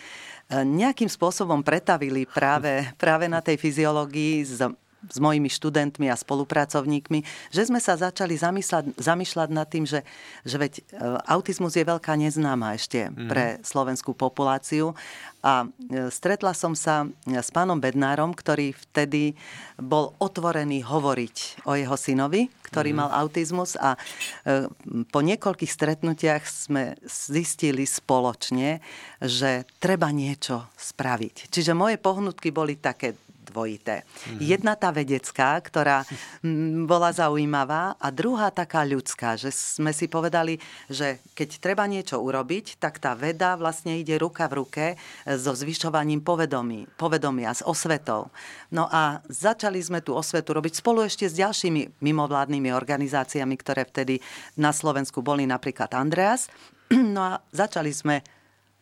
nejakým 0.64 1.06
spôsobom 1.06 1.62
pretavili 1.62 2.26
práve, 2.26 2.90
práve 2.98 3.30
na 3.30 3.38
tej 3.38 3.60
fyziológii 3.60 4.34
z 4.42 4.74
s 5.10 5.18
mojimi 5.20 5.48
študentmi 5.50 6.08
a 6.08 6.16
spolupracovníkmi, 6.16 7.20
že 7.52 7.62
sme 7.68 7.80
sa 7.80 7.98
začali 7.98 8.36
zamýšľať, 8.36 8.96
zamýšľať 8.96 9.48
nad 9.52 9.66
tým, 9.68 9.84
že, 9.84 10.00
že 10.42 10.56
veď 10.56 10.72
e, 10.78 10.82
autizmus 11.28 11.76
je 11.76 11.84
veľká 11.84 12.14
neznáma 12.16 12.76
ešte 12.76 13.08
mm. 13.08 13.28
pre 13.28 13.44
slovenskú 13.60 14.16
populáciu. 14.16 14.96
A 15.44 15.68
e, 15.68 16.08
stretla 16.08 16.56
som 16.56 16.72
sa 16.72 17.04
s 17.28 17.52
pánom 17.52 17.76
Bednárom, 17.76 18.32
ktorý 18.32 18.72
vtedy 18.72 19.36
bol 19.76 20.16
otvorený 20.16 20.80
hovoriť 20.80 21.66
o 21.68 21.76
jeho 21.76 21.96
synovi, 22.00 22.48
ktorý 22.72 22.96
mm. 22.96 22.98
mal 22.98 23.10
autizmus 23.12 23.76
a 23.76 23.94
e, 23.94 24.68
po 25.12 25.20
niekoľkých 25.20 25.68
stretnutiach 25.68 26.42
sme 26.48 26.96
zistili 27.04 27.84
spoločne, 27.84 28.80
že 29.20 29.68
treba 29.76 30.08
niečo 30.08 30.72
spraviť. 30.80 31.52
Čiže 31.52 31.76
moje 31.76 32.00
pohnutky 32.00 32.48
boli 32.48 32.80
také 32.80 33.12
dvojité. 33.54 34.02
Mm-hmm. 34.02 34.38
Jedna 34.42 34.74
tá 34.74 34.90
vedecká, 34.90 35.54
ktorá 35.62 36.02
mm, 36.42 36.90
bola 36.90 37.14
zaujímavá 37.14 37.94
a 38.02 38.10
druhá 38.10 38.50
taká 38.50 38.82
ľudská, 38.82 39.38
že 39.38 39.54
sme 39.54 39.94
si 39.94 40.10
povedali, 40.10 40.58
že 40.90 41.22
keď 41.38 41.62
treba 41.62 41.86
niečo 41.86 42.18
urobiť, 42.18 42.82
tak 42.82 42.98
tá 42.98 43.14
veda 43.14 43.54
vlastne 43.54 43.94
ide 43.94 44.18
ruka 44.18 44.50
v 44.50 44.66
ruke 44.66 44.84
so 45.22 45.54
zvyšovaním 45.54 46.26
povedomí, 46.26 46.90
povedomia, 46.98 47.54
s 47.54 47.62
osvetou. 47.62 48.34
No 48.74 48.90
a 48.90 49.22
začali 49.30 49.78
sme 49.78 50.02
tú 50.02 50.18
osvetu 50.18 50.50
robiť 50.50 50.82
spolu 50.82 51.06
ešte 51.06 51.30
s 51.30 51.38
ďalšími 51.38 52.02
mimovládnymi 52.02 52.74
organizáciami, 52.74 53.54
ktoré 53.54 53.86
vtedy 53.86 54.18
na 54.58 54.74
Slovensku 54.74 55.22
boli 55.22 55.46
napríklad 55.46 55.94
Andreas. 55.94 56.50
No 57.14 57.20
a 57.22 57.32
začali 57.50 57.90
sme 57.94 58.22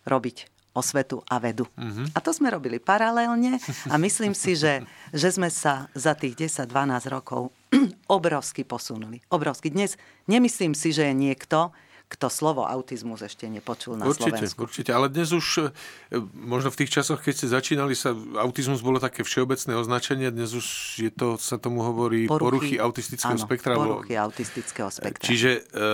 robiť 0.09 0.52
osvetu 0.73 1.21
a 1.29 1.37
vedu. 1.37 1.69
Uh-huh. 1.77 2.09
A 2.17 2.19
to 2.25 2.33
sme 2.33 2.49
robili 2.49 2.81
paralelne 2.81 3.61
a 3.93 3.95
myslím 4.01 4.33
si, 4.33 4.57
že, 4.57 4.85
že 5.13 5.29
sme 5.29 5.53
sa 5.53 5.93
za 5.93 6.17
tých 6.17 6.49
10-12 6.49 6.73
rokov 7.13 7.53
obrovsky 8.09 8.65
posunuli. 8.65 9.21
Obrovsky. 9.29 9.69
Dnes 9.69 10.01
nemyslím 10.29 10.73
si, 10.73 10.93
že 10.93 11.09
je 11.09 11.15
niekto, 11.15 11.73
kto 12.13 12.29
slovo 12.29 12.69
autizmus 12.69 13.25
ešte 13.25 13.49
nepočul 13.49 13.97
na 13.97 14.05
určite, 14.05 14.37
Slovensku. 14.37 14.69
Určite, 14.69 14.93
ale 14.93 15.09
dnes 15.09 15.33
už, 15.33 15.73
e, 16.13 16.21
možno 16.37 16.69
v 16.69 16.85
tých 16.85 17.01
časoch, 17.01 17.25
keď 17.25 17.33
ste 17.41 17.47
začínali, 17.49 17.97
sa 17.97 18.13
autizmus 18.37 18.85
bolo 18.85 19.01
také 19.01 19.25
všeobecné 19.25 19.73
označenie, 19.81 20.29
dnes 20.29 20.53
už 20.53 20.67
je 21.01 21.09
to, 21.09 21.41
sa 21.41 21.57
tomu 21.57 21.81
hovorí 21.81 22.29
poruchy, 22.29 22.45
poruchy 22.45 22.75
autistického 22.77 23.41
áno, 23.41 23.49
spektra. 23.49 23.73
poruchy 23.81 24.13
autistického 24.21 24.93
spektra. 24.93 25.25
Čiže 25.25 25.51
e, 25.57 25.89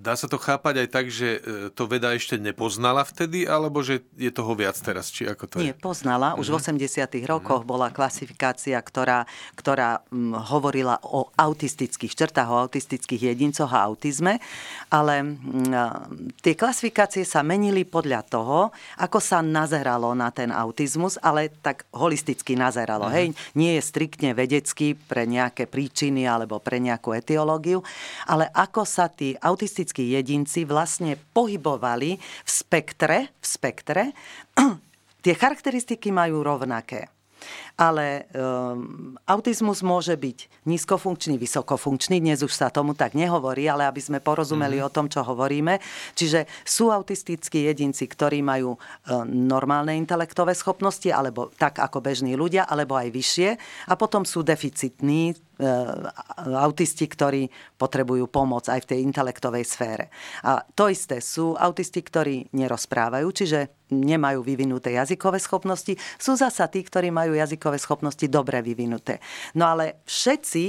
dá 0.00 0.16
sa 0.16 0.24
to 0.32 0.40
chápať 0.40 0.86
aj 0.86 0.88
tak, 0.88 1.06
že 1.12 1.28
e, 1.36 1.68
to 1.68 1.84
veda 1.84 2.16
ešte 2.16 2.40
nepoznala 2.40 3.04
vtedy, 3.04 3.44
alebo 3.44 3.84
že 3.84 4.00
je 4.16 4.32
toho 4.32 4.56
viac 4.56 4.80
teraz, 4.80 5.12
či 5.12 5.28
ako 5.28 5.44
to 5.44 5.54
Nie, 5.60 5.76
je? 5.76 5.78
poznala. 5.78 6.40
Už 6.40 6.48
mm-hmm. 6.48 6.80
v 6.80 7.20
80 7.20 7.20
mhm. 7.20 7.28
rokoch 7.28 7.62
mm-hmm. 7.62 7.76
bola 7.76 7.92
klasifikácia, 7.92 8.80
ktorá, 8.80 9.28
ktorá 9.60 10.00
m, 10.08 10.32
hovorila 10.32 10.96
o 11.04 11.28
autistických 11.36 12.16
črtách, 12.16 12.48
o 12.48 12.56
autistických 12.64 13.36
jedincoch 13.36 13.68
a 13.68 13.84
autizme 13.84 14.40
ale 14.90 15.22
mm, 15.22 16.38
tie 16.42 16.54
klasifikácie 16.58 17.22
sa 17.22 17.46
menili 17.46 17.86
podľa 17.86 18.20
toho, 18.26 18.58
ako 18.98 19.18
sa 19.22 19.40
nazeralo 19.40 20.12
na 20.16 20.34
ten 20.34 20.50
autizmus, 20.50 21.20
ale 21.22 21.50
tak 21.62 21.86
holisticky 21.94 22.58
nazeralo. 22.58 23.06
Uh-huh. 23.06 23.16
Hej, 23.16 23.26
nie 23.54 23.78
je 23.78 23.82
striktne 23.82 24.34
vedecký 24.34 24.94
pre 24.94 25.24
nejaké 25.26 25.70
príčiny 25.70 26.26
alebo 26.26 26.58
pre 26.58 26.82
nejakú 26.82 27.14
etiológiu, 27.14 27.82
ale 28.26 28.50
ako 28.50 28.82
sa 28.82 29.06
tí 29.06 29.38
autistickí 29.38 30.10
jedinci 30.14 30.66
vlastne 30.66 31.16
pohybovali 31.34 32.18
v 32.20 32.50
spektre, 32.50 33.30
v 33.38 33.46
spektre 33.46 34.02
tie 35.24 35.34
charakteristiky 35.36 36.10
majú 36.10 36.42
rovnaké 36.42 37.08
ale 37.80 38.28
um, 38.36 39.16
autizmus 39.24 39.80
môže 39.80 40.12
byť 40.12 40.68
nízkofunkčný, 40.68 41.40
vysokofunkčný. 41.40 42.20
Dnes 42.20 42.44
už 42.44 42.52
sa 42.52 42.68
tomu 42.68 42.92
tak 42.92 43.16
nehovorí, 43.16 43.64
ale 43.72 43.88
aby 43.88 44.04
sme 44.04 44.20
porozumeli 44.20 44.76
mm-hmm. 44.76 44.92
o 44.92 44.94
tom, 44.94 45.08
čo 45.08 45.24
hovoríme. 45.24 45.80
Čiže 46.12 46.44
sú 46.60 46.92
autistickí 46.92 47.64
jedinci, 47.64 48.04
ktorí 48.04 48.44
majú 48.44 48.76
um, 48.76 48.80
normálne 49.24 49.96
intelektové 49.96 50.52
schopnosti, 50.52 51.08
alebo 51.08 51.48
tak 51.56 51.80
ako 51.80 52.04
bežní 52.04 52.36
ľudia, 52.36 52.68
alebo 52.68 53.00
aj 53.00 53.08
vyššie. 53.08 53.48
A 53.88 53.96
potom 53.96 54.28
sú 54.28 54.44
deficitní, 54.44 55.32
E, 55.60 55.68
autisti, 56.56 57.04
ktorí 57.04 57.52
potrebujú 57.76 58.32
pomoc 58.32 58.64
aj 58.72 58.80
v 58.80 58.88
tej 58.96 58.98
intelektovej 59.04 59.68
sfére. 59.68 60.08
A 60.40 60.64
to 60.64 60.88
isté 60.88 61.20
sú 61.20 61.52
autisti, 61.52 62.00
ktorí 62.00 62.48
nerozprávajú, 62.56 63.28
čiže 63.28 63.68
nemajú 63.92 64.40
vyvinuté 64.40 64.96
jazykové 64.96 65.36
schopnosti. 65.36 65.92
Sú 66.16 66.32
zasa 66.32 66.64
tí, 66.64 66.80
ktorí 66.80 67.12
majú 67.12 67.36
jazykové 67.36 67.69
schopnosti 67.78 68.26
dobre 68.26 68.58
vyvinuté. 68.64 69.20
No 69.54 69.70
ale 69.70 70.02
všetci 70.08 70.64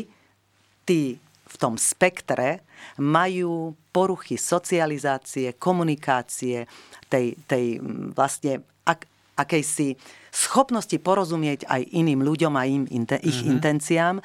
tí 0.86 1.18
v 1.52 1.56
tom 1.60 1.76
spektre 1.76 2.64
majú 3.00 3.76
poruchy 3.92 4.40
socializácie, 4.40 5.60
komunikácie, 5.60 6.64
tej, 7.12 7.36
tej 7.44 7.84
vlastne 8.16 8.64
ak, 8.88 9.04
akejsi 9.36 10.00
schopnosti 10.32 10.96
porozumieť 10.96 11.68
aj 11.68 11.92
iným 11.92 12.24
ľuďom 12.24 12.54
a 12.56 12.64
im, 12.64 12.88
ich 12.88 13.04
mm-hmm. 13.04 13.52
intenciám 13.52 14.16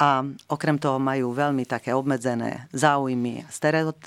a 0.00 0.24
okrem 0.48 0.80
toho 0.80 0.96
majú 0.96 1.36
veľmi 1.36 1.68
také 1.68 1.92
obmedzené 1.92 2.64
záujmy, 2.72 3.44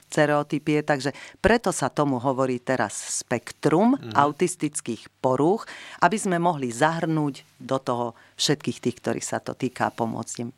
stereotypie, 0.10 0.82
takže 0.82 1.13
preto 1.38 1.70
sa 1.70 1.94
tomu 1.94 2.18
hovorí 2.18 2.58
teraz 2.58 3.22
spektrum 3.22 3.94
mm-hmm. 3.94 4.18
autistických 4.18 5.13
porúch, 5.22 5.70
aby 6.02 6.18
sme 6.18 6.42
mohli 6.42 6.74
zahrnúť 6.74 7.46
do 7.62 7.78
toho 7.78 8.18
všetkých 8.42 8.82
tých, 8.82 8.98
ktorých 8.98 9.26
sa 9.30 9.38
to 9.38 9.54
týka 9.54 9.88
a 9.88 9.94
pomôcť 9.94 10.36
im. 10.42 10.50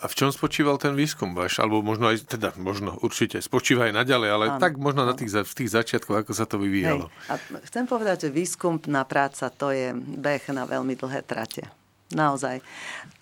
A 0.00 0.08
v 0.08 0.14
čom 0.16 0.32
spočíval 0.32 0.80
ten 0.80 0.96
výskum 0.96 1.36
váš? 1.36 1.60
Alebo 1.60 1.84
možno 1.84 2.08
aj, 2.08 2.24
teda 2.24 2.56
možno 2.56 2.96
určite, 3.04 3.36
spočíva 3.44 3.92
aj 3.92 4.00
naďalej, 4.00 4.28
ale 4.32 4.44
ano, 4.48 4.56
tak 4.56 4.80
možno 4.80 5.04
na 5.04 5.12
tých, 5.12 5.44
v 5.44 5.54
tých 5.60 5.70
začiatkoch, 5.76 6.24
ako 6.24 6.32
sa 6.32 6.48
to 6.48 6.56
vyvíjalo. 6.56 7.12
Hej. 7.28 7.28
A 7.28 7.60
chcem 7.68 7.84
povedať, 7.84 8.28
že 8.28 8.28
výskumná 8.32 9.04
práca 9.04 9.52
to 9.52 9.68
je 9.68 9.92
beh 9.92 10.44
na 10.56 10.64
veľmi 10.64 10.96
dlhé 10.96 11.20
trate. 11.28 11.68
Naozaj. 12.10 12.58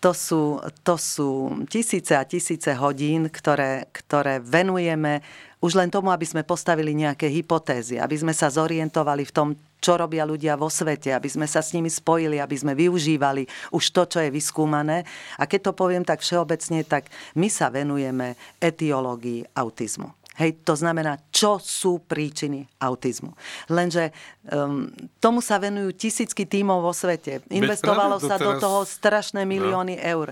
To 0.00 0.16
sú, 0.16 0.64
to 0.80 0.96
sú 0.96 1.60
tisíce 1.68 2.16
a 2.16 2.24
tisíce 2.24 2.72
hodín, 2.72 3.28
ktoré, 3.28 3.84
ktoré 3.92 4.40
venujeme 4.40 5.20
už 5.60 5.76
len 5.76 5.90
tomu, 5.92 6.08
aby 6.08 6.24
sme 6.24 6.46
postavili 6.46 6.94
nejaké 6.94 7.28
hypotézy, 7.28 8.00
aby 8.00 8.16
sme 8.16 8.32
sa 8.32 8.48
zorientovali 8.48 9.26
v 9.28 9.34
tom, 9.34 9.48
čo 9.78 9.94
robia 9.94 10.26
ľudia 10.26 10.58
vo 10.58 10.66
svete, 10.66 11.14
aby 11.14 11.30
sme 11.30 11.46
sa 11.46 11.62
s 11.62 11.72
nimi 11.74 11.88
spojili, 11.90 12.42
aby 12.42 12.56
sme 12.58 12.74
využívali 12.74 13.46
už 13.70 13.84
to, 13.94 14.02
čo 14.06 14.18
je 14.22 14.30
vyskúmané. 14.34 15.06
A 15.38 15.46
keď 15.46 15.70
to 15.70 15.72
poviem 15.78 16.02
tak 16.02 16.22
všeobecne, 16.22 16.82
tak 16.82 17.06
my 17.38 17.46
sa 17.46 17.70
venujeme 17.70 18.34
etiológii 18.58 19.54
autizmu. 19.54 20.10
Hej, 20.38 20.62
to 20.62 20.78
znamená, 20.78 21.18
čo 21.34 21.58
sú 21.58 21.98
príčiny 21.98 22.62
autizmu. 22.78 23.34
Lenže 23.74 24.14
um, 24.46 24.86
tomu 25.18 25.42
sa 25.42 25.58
venujú 25.58 25.90
tisícky 25.98 26.46
tímov 26.46 26.78
vo 26.78 26.94
svete. 26.94 27.42
Investovalo 27.50 28.22
sa 28.22 28.38
do 28.38 28.54
toho 28.54 28.86
strašné 28.86 29.42
no. 29.42 29.50
milióny 29.50 29.98
no. 29.98 30.02
eur. 30.06 30.28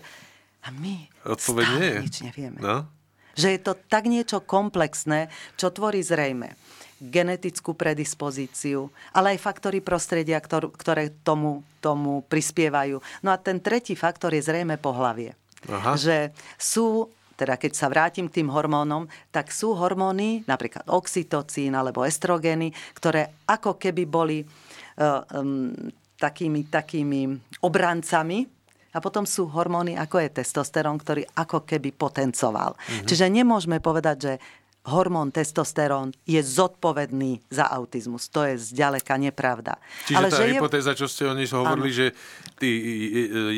A 0.63 0.71
my 0.71 1.11
stále 1.35 2.07
nič 2.07 2.23
nevieme. 2.23 2.63
No? 2.63 2.87
Že 3.35 3.59
je 3.59 3.61
to 3.67 3.75
tak 3.91 4.07
niečo 4.07 4.39
komplexné, 4.47 5.27
čo 5.59 5.75
tvorí 5.75 6.07
zrejme 6.07 6.55
genetickú 7.01 7.77
predispozíciu, 7.77 8.89
ale 9.13 9.37
aj 9.37 9.45
faktory 9.45 9.85
prostredia, 9.85 10.41
ktoré 10.41 11.13
tomu, 11.21 11.61
tomu 11.85 12.25
prispievajú. 12.27 13.01
No 13.21 13.29
a 13.33 13.37
ten 13.37 13.61
tretí 13.61 13.93
faktor 13.93 14.33
je 14.33 14.45
zrejme 14.45 14.81
pohlavie. 14.81 15.37
Aha. 15.69 15.97
Že 15.97 16.33
sú 16.57 17.13
teda 17.37 17.61
keď 17.61 17.73
sa 17.77 17.93
vrátim 17.93 18.33
k 18.33 18.41
tým 18.41 18.49
hormónom, 18.49 19.05
tak 19.29 19.53
sú 19.53 19.77
hormóny, 19.77 20.41
napríklad 20.49 20.89
oxytocín 20.89 21.77
alebo 21.77 22.01
estrogény, 22.01 22.73
ktoré 22.97 23.45
ako 23.45 23.77
keby 23.77 24.09
boli 24.09 24.41
uh, 24.41 25.21
um, 25.37 25.69
takými, 26.17 26.65
takými 26.73 27.37
obrancami 27.61 28.49
a 28.97 28.99
potom 29.05 29.29
sú 29.29 29.53
hormóny, 29.53 30.01
ako 30.01 30.17
je 30.25 30.41
testosterón, 30.41 30.97
ktorý 30.97 31.29
ako 31.37 31.69
keby 31.69 31.93
potencoval. 31.93 32.73
Mm-hmm. 32.73 33.05
Čiže 33.05 33.27
nemôžeme 33.29 33.79
povedať, 33.85 34.17
že 34.17 34.33
hormón 34.87 35.35
testosterón 35.35 36.14
je 36.22 36.38
zodpovedný 36.38 37.42
za 37.51 37.66
autizmus. 37.66 38.31
To 38.31 38.46
je 38.46 38.55
zďaleka 38.55 39.18
nepravda. 39.18 39.83
Čiže 40.07 40.16
Ale 40.16 40.29
tá 40.31 40.38
že 40.38 40.44
hypotéza, 40.55 40.92
je... 40.94 40.99
čo 41.03 41.07
ste 41.11 41.27
oni 41.27 41.44
hovorili, 41.51 41.90
ano. 41.90 41.99
že 41.99 42.07
tí 42.57 42.70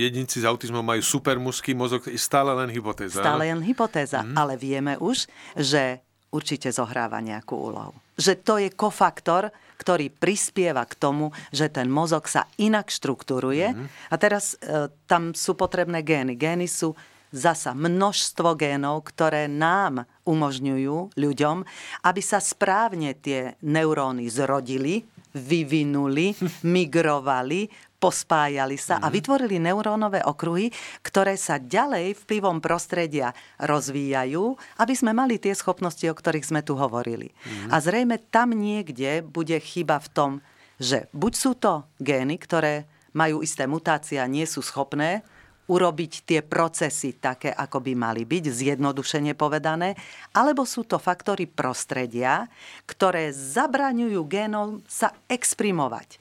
jedinci 0.09 0.41
s 0.41 0.45
autizmom 0.49 0.81
majú 0.81 1.05
supermuský 1.05 1.77
mozog, 1.77 2.09
je 2.09 2.19
stále 2.19 2.57
len 2.57 2.73
hypotéza. 2.73 3.21
Stále 3.21 3.53
len 3.53 3.61
hypotéza. 3.61 4.25
Mm. 4.25 4.35
Ale 4.35 4.55
vieme 4.57 4.97
už, 4.97 5.29
že 5.55 6.01
určite 6.33 6.73
zohráva 6.73 7.21
nejakú 7.21 7.57
úlohu. 7.57 7.93
Že 8.19 8.33
to 8.43 8.55
je 8.59 8.69
kofaktor, 8.75 9.53
ktorý 9.79 10.11
prispieva 10.11 10.83
k 10.85 10.99
tomu, 10.99 11.31
že 11.55 11.71
ten 11.71 11.87
mozog 11.87 12.27
sa 12.27 12.51
inak 12.59 12.91
štruktúruje. 12.91 13.73
Mm. 13.73 13.87
A 14.11 14.15
teraz 14.19 14.59
e, 14.59 14.91
tam 15.07 15.33
sú 15.33 15.55
potrebné 15.55 16.03
gény. 16.03 16.35
Gény 16.35 16.67
sú 16.67 16.99
zasa 17.33 17.77
množstvo 17.77 18.57
génov, 18.57 19.09
ktoré 19.09 19.47
nám 19.47 20.09
umožňujú 20.25 21.17
ľuďom, 21.17 21.57
aby 22.05 22.21
sa 22.25 22.41
správne 22.41 23.17
tie 23.17 23.57
neuróny 23.65 24.29
zrodili, 24.33 25.05
vyvinuli, 25.37 26.33
migrovali, 26.75 27.69
pospájali 27.99 28.79
sa 28.79 29.03
a 29.03 29.11
mhm. 29.11 29.15
vytvorili 29.15 29.57
neurónové 29.59 30.23
okruhy, 30.23 30.71
ktoré 31.03 31.35
sa 31.35 31.59
ďalej 31.59 32.15
vplyvom 32.25 32.63
prostredia 32.63 33.35
rozvíjajú, 33.59 34.55
aby 34.79 34.95
sme 34.95 35.11
mali 35.11 35.37
tie 35.43 35.53
schopnosti, 35.53 36.07
o 36.07 36.15
ktorých 36.15 36.47
sme 36.47 36.63
tu 36.63 36.79
hovorili. 36.79 37.35
Mm. 37.43 37.75
A 37.75 37.77
zrejme 37.83 38.23
tam 38.31 38.55
niekde 38.55 39.27
bude 39.27 39.59
chyba 39.59 39.99
v 39.99 40.09
tom, 40.15 40.33
že 40.79 41.11
buď 41.11 41.33
sú 41.35 41.59
to 41.59 41.83
gény, 41.99 42.39
ktoré 42.39 42.87
majú 43.11 43.43
isté 43.43 43.67
mutácie 43.67 44.23
a 44.23 44.31
nie 44.31 44.47
sú 44.47 44.63
schopné 44.63 45.27
urobiť 45.69 46.13
tie 46.25 46.41
procesy 46.41 47.21
také, 47.21 47.53
ako 47.53 47.85
by 47.85 47.93
mali 47.93 48.25
byť, 48.25 48.45
zjednodušene 48.49 49.37
povedané, 49.37 49.93
alebo 50.33 50.65
sú 50.65 50.89
to 50.89 50.97
faktory 50.97 51.45
prostredia, 51.45 52.49
ktoré 52.89 53.31
zabraňujú 53.31 54.21
génom 54.25 54.81
sa 54.89 55.13
exprimovať 55.29 56.19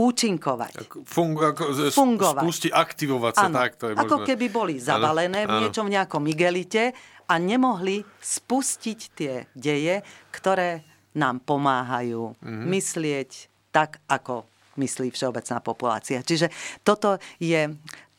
účinkovať. 0.00 1.04
Fung, 1.04 1.36
ako, 1.36 1.92
fungovať. 1.92 2.44
Spusti 2.46 2.68
aktivovať 2.72 3.32
sa, 3.36 3.46
ano, 3.52 3.56
tak 3.60 3.76
to 3.76 3.92
je 3.92 3.94
možno. 3.98 4.06
Ako 4.06 4.16
keby 4.24 4.46
boli 4.48 4.74
zavalené 4.80 5.44
ano, 5.44 5.60
v 5.60 5.68
niečom 5.68 5.84
v 5.90 5.94
nejakom 6.00 6.24
igelite 6.24 6.96
a 7.28 7.34
nemohli 7.36 8.00
spustiť 8.22 8.98
tie 9.12 9.34
deje, 9.52 10.00
ktoré 10.32 10.86
nám 11.12 11.42
pomáhajú 11.44 12.32
mm-hmm. 12.38 12.66
myslieť 12.70 13.30
tak, 13.74 14.00
ako 14.08 14.46
myslí 14.78 15.12
všeobecná 15.12 15.58
populácia. 15.60 16.22
Čiže 16.22 16.48
toto 16.86 17.20
je 17.36 17.68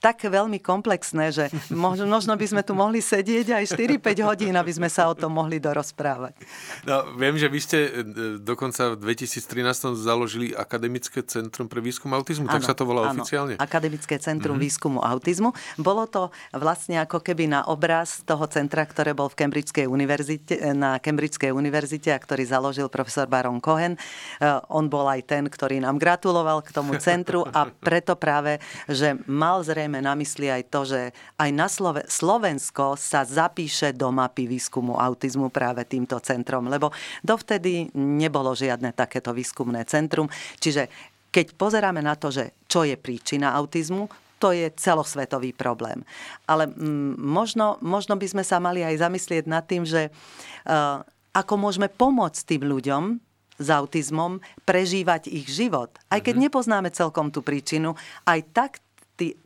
tak 0.02 0.26
veľmi 0.26 0.58
komplexné, 0.58 1.30
že 1.30 1.46
možno, 1.70 2.34
by 2.34 2.48
sme 2.50 2.66
tu 2.66 2.74
mohli 2.74 2.98
sedieť 3.06 3.54
aj 3.54 3.78
4-5 3.78 4.26
hodín, 4.26 4.58
aby 4.58 4.74
sme 4.74 4.90
sa 4.90 5.06
o 5.06 5.14
tom 5.14 5.38
mohli 5.38 5.62
dorozprávať. 5.62 6.34
No, 6.90 7.14
viem, 7.14 7.38
že 7.38 7.46
vy 7.46 7.60
ste 7.62 7.80
e, 7.86 7.90
dokonca 8.42 8.98
v 8.98 9.14
2013 9.14 9.94
založili 9.94 10.58
Akademické 10.58 11.22
centrum 11.22 11.70
pre 11.70 11.86
výskum 11.86 12.10
autizmu, 12.18 12.50
ano, 12.50 12.56
tak 12.58 12.66
sa 12.66 12.74
to 12.74 12.84
volá 12.90 13.14
ano, 13.14 13.22
oficiálne? 13.22 13.62
Akademické 13.62 14.18
centrum 14.18 14.58
mm-hmm. 14.58 14.74
výskumu 14.74 15.00
autizmu. 15.06 15.54
Bolo 15.78 16.10
to 16.10 16.34
vlastne 16.50 16.98
ako 16.98 17.22
keby 17.22 17.46
na 17.46 17.62
obraz 17.70 18.26
toho 18.26 18.50
centra, 18.50 18.82
ktoré 18.90 19.14
bol 19.14 19.30
v 19.30 19.38
Cambridgeskej 19.38 19.86
univerzite, 19.86 20.74
na 20.74 20.98
Cambridgeskej 20.98 21.54
univerzite 21.54 22.10
a 22.10 22.18
ktorý 22.18 22.42
založil 22.50 22.90
profesor 22.90 23.30
Baron 23.30 23.62
Cohen. 23.62 23.94
E, 23.94 24.50
on 24.74 24.90
bol 24.90 25.06
aj 25.06 25.30
ten, 25.30 25.46
ktorý 25.46 25.78
nám 25.78 26.02
gratuloval 26.02 26.66
k 26.66 26.74
tomu 26.74 26.98
centru 26.98 27.46
a 27.46 27.70
preto 27.70 28.18
práve, 28.18 28.58
že 28.90 29.14
mal 29.30 29.62
zrejme 29.62 29.91
majme 29.92 30.08
na 30.08 30.16
mysli 30.16 30.48
aj 30.48 30.64
to, 30.72 30.88
že 30.88 31.12
aj 31.36 31.50
na 31.52 31.68
Slove- 31.68 32.08
Slovensko 32.08 32.96
sa 32.96 33.28
zapíše 33.28 33.92
do 33.92 34.08
mapy 34.08 34.48
výskumu 34.48 34.96
autizmu 34.96 35.52
práve 35.52 35.84
týmto 35.84 36.16
centrom, 36.24 36.72
lebo 36.72 36.96
dovtedy 37.20 37.92
nebolo 38.00 38.56
žiadne 38.56 38.96
takéto 38.96 39.36
výskumné 39.36 39.84
centrum. 39.84 40.32
Čiže 40.64 40.88
keď 41.28 41.60
pozeráme 41.60 42.00
na 42.00 42.16
to, 42.16 42.32
že 42.32 42.56
čo 42.72 42.88
je 42.88 42.96
príčina 42.96 43.52
autizmu, 43.52 44.08
to 44.40 44.56
je 44.56 44.72
celosvetový 44.80 45.52
problém. 45.52 46.08
Ale 46.48 46.72
mm, 46.72 47.20
možno, 47.20 47.76
možno 47.84 48.16
by 48.16 48.26
sme 48.32 48.44
sa 48.48 48.64
mali 48.64 48.82
aj 48.88 49.04
zamyslieť 49.04 49.44
nad 49.46 49.68
tým, 49.68 49.84
že 49.84 50.08
uh, 50.08 51.04
ako 51.36 51.54
môžeme 51.60 51.92
pomôcť 51.92 52.42
tým 52.48 52.64
ľuďom, 52.64 53.04
s 53.62 53.70
autizmom 53.70 54.42
prežívať 54.66 55.30
ich 55.30 55.46
život. 55.46 55.94
Aj 56.10 56.18
keď 56.18 56.34
mm-hmm. 56.34 56.46
nepoznáme 56.50 56.90
celkom 56.90 57.30
tú 57.30 57.46
príčinu, 57.46 57.94
aj 58.26 58.42
tak 58.58 58.72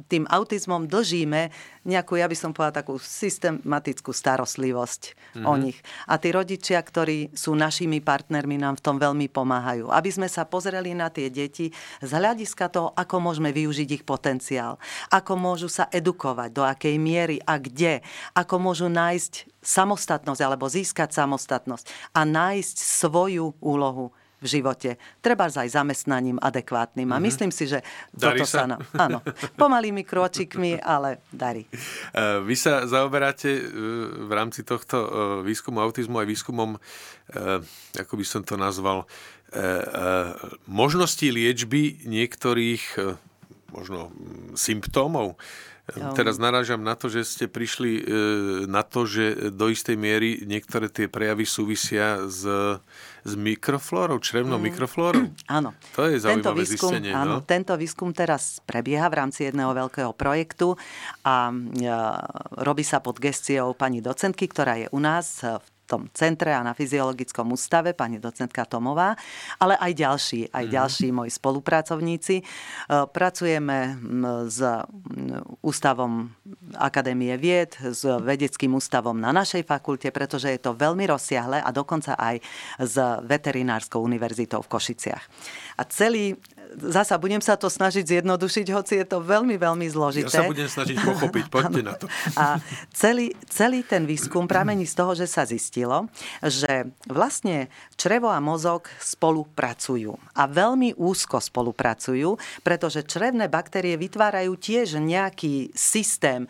tým 0.08 0.24
autizmom 0.32 0.88
dlžíme 0.88 1.52
nejakú, 1.86 2.18
ja 2.18 2.26
by 2.26 2.34
som 2.34 2.52
povedala, 2.52 2.82
takú 2.82 2.98
systematickú 2.98 4.10
starostlivosť 4.10 5.02
mm-hmm. 5.14 5.46
o 5.46 5.54
nich. 5.60 5.78
A 6.10 6.18
tí 6.18 6.34
rodičia, 6.34 6.82
ktorí 6.82 7.36
sú 7.38 7.54
našimi 7.54 8.02
partnermi, 8.02 8.58
nám 8.58 8.82
v 8.82 8.84
tom 8.84 8.98
veľmi 8.98 9.30
pomáhajú. 9.30 9.94
Aby 9.94 10.10
sme 10.10 10.28
sa 10.32 10.50
pozreli 10.50 10.98
na 10.98 11.14
tie 11.14 11.30
deti 11.30 11.70
z 12.02 12.12
hľadiska 12.12 12.74
toho, 12.74 12.90
ako 12.98 13.16
môžeme 13.22 13.54
využiť 13.54 14.02
ich 14.02 14.04
potenciál. 14.04 14.82
Ako 15.14 15.38
môžu 15.38 15.70
sa 15.70 15.86
edukovať, 15.94 16.50
do 16.56 16.64
akej 16.66 16.96
miery 16.98 17.38
a 17.46 17.62
kde. 17.62 18.02
Ako 18.34 18.58
môžu 18.58 18.90
nájsť 18.90 19.56
samostatnosť 19.66 20.42
alebo 20.42 20.66
získať 20.70 21.14
samostatnosť 21.14 22.14
a 22.14 22.22
nájsť 22.26 22.76
svoju 22.78 23.58
úlohu 23.62 24.14
v 24.46 24.48
živote. 24.48 25.02
Treba 25.26 25.50
aj 25.50 25.74
zamestnaním 25.74 26.38
adekvátnym. 26.38 27.10
A 27.10 27.18
mm-hmm. 27.18 27.26
myslím 27.26 27.50
si, 27.50 27.66
že 27.66 27.82
darí 28.14 28.46
toto 28.46 28.46
sa... 28.46 28.70
sa 28.70 28.78
áno, 29.10 29.26
pomalými 29.58 30.06
kročikmi, 30.06 30.78
ale 30.78 31.26
darí. 31.34 31.66
E, 31.66 32.46
vy 32.46 32.54
sa 32.54 32.86
zaoberáte 32.86 33.50
e, 33.50 33.62
v 34.30 34.32
rámci 34.32 34.62
tohto 34.62 34.98
e, 35.02 35.08
výskumu 35.42 35.82
autizmu 35.82 36.22
aj 36.22 36.28
výskumom, 36.30 36.78
ako 37.98 38.14
by 38.22 38.26
som 38.28 38.46
to 38.46 38.54
nazval, 38.54 39.10
možností 40.70 41.34
liečby 41.34 42.06
niektorých 42.06 43.02
možno 43.74 44.14
symptómov 44.54 45.34
Jo. 45.34 45.75
Teraz 45.94 46.42
narážam 46.42 46.82
na 46.82 46.98
to, 46.98 47.14
že 47.14 47.22
ste 47.22 47.46
prišli 47.46 47.92
e, 48.02 48.04
na 48.66 48.82
to, 48.82 49.06
že 49.06 49.54
do 49.54 49.70
istej 49.70 49.94
miery 49.94 50.42
niektoré 50.42 50.90
tie 50.90 51.06
prejavy 51.06 51.46
súvisia 51.46 52.26
s, 52.26 52.42
s 53.22 53.34
mikroflórou, 53.38 54.18
črevnou 54.18 54.58
mm. 54.58 54.66
mikroflórou. 54.66 55.30
Áno. 55.62 55.78
To 55.94 56.10
je 56.10 56.18
zaujímavé 56.18 56.42
tento 56.42 56.52
výskum, 56.58 56.90
zistenie. 56.90 57.14
Áno, 57.14 57.38
no? 57.38 57.46
tento 57.46 57.78
výskum 57.78 58.10
teraz 58.18 58.66
prebieha 58.66 59.06
v 59.14 59.18
rámci 59.22 59.46
jedného 59.46 59.78
veľkého 59.78 60.10
projektu 60.18 60.74
a 61.22 61.54
e, 61.54 61.54
robí 62.66 62.82
sa 62.82 62.98
pod 62.98 63.22
gestiou 63.22 63.78
pani 63.78 64.02
docentky, 64.02 64.50
ktorá 64.50 64.82
je 64.82 64.88
u 64.90 64.98
nás 64.98 65.46
v 65.46 65.68
tom 65.86 66.10
centre 66.12 66.52
a 66.52 66.66
na 66.66 66.74
fyziologickom 66.74 67.54
ústave, 67.54 67.94
pani 67.94 68.18
docentka 68.18 68.66
Tomová, 68.66 69.14
ale 69.62 69.78
aj 69.78 69.92
ďalší, 69.94 70.42
aj 70.50 70.66
mm. 70.66 70.72
ďalší 70.74 71.08
moji 71.14 71.32
spolupracovníci. 71.32 72.36
E, 72.42 72.44
pracujeme 73.10 73.98
s 74.50 74.60
ústavom 75.62 76.34
Akadémie 76.76 77.38
vied, 77.38 77.78
s 77.80 78.04
vedeckým 78.04 78.74
ústavom 78.76 79.16
na 79.16 79.30
našej 79.32 79.64
fakulte, 79.64 80.10
pretože 80.10 80.50
je 80.50 80.60
to 80.60 80.74
veľmi 80.74 81.06
rozsiahle 81.06 81.62
a 81.62 81.70
dokonca 81.70 82.18
aj 82.18 82.42
s 82.82 82.96
veterinárskou 83.24 84.02
univerzitou 84.02 84.66
v 84.66 84.72
Košiciach. 84.72 85.24
A 85.80 85.82
celý 85.88 86.36
zasa 86.78 87.16
budem 87.16 87.40
sa 87.40 87.56
to 87.56 87.72
snažiť 87.72 88.04
zjednodušiť, 88.04 88.66
hoci 88.76 88.94
je 89.02 89.06
to 89.08 89.24
veľmi, 89.24 89.56
veľmi 89.56 89.88
zložité. 89.88 90.28
Ja 90.30 90.44
sa 90.44 90.50
budem 90.50 90.68
snažiť 90.68 90.98
pochopiť, 91.00 91.46
poďte 91.48 91.82
na 91.82 91.94
to. 91.96 92.06
A 92.36 92.60
celý, 92.92 93.32
celý 93.48 93.82
ten 93.82 94.04
výskum 94.04 94.46
pramení 94.46 94.84
z 94.84 94.96
toho, 94.96 95.12
že 95.16 95.26
sa 95.26 95.48
zistilo, 95.48 96.12
že 96.44 96.92
vlastne 97.08 97.72
črevo 97.96 98.28
a 98.30 98.44
mozog 98.44 98.92
spolupracujú. 99.00 100.14
A 100.36 100.44
veľmi 100.46 100.98
úzko 101.00 101.40
spolupracujú, 101.40 102.38
pretože 102.62 103.08
črevné 103.08 103.48
baktérie 103.48 103.96
vytvárajú 103.96 104.54
tiež 104.60 105.00
nejaký 105.00 105.72
systém 105.72 106.48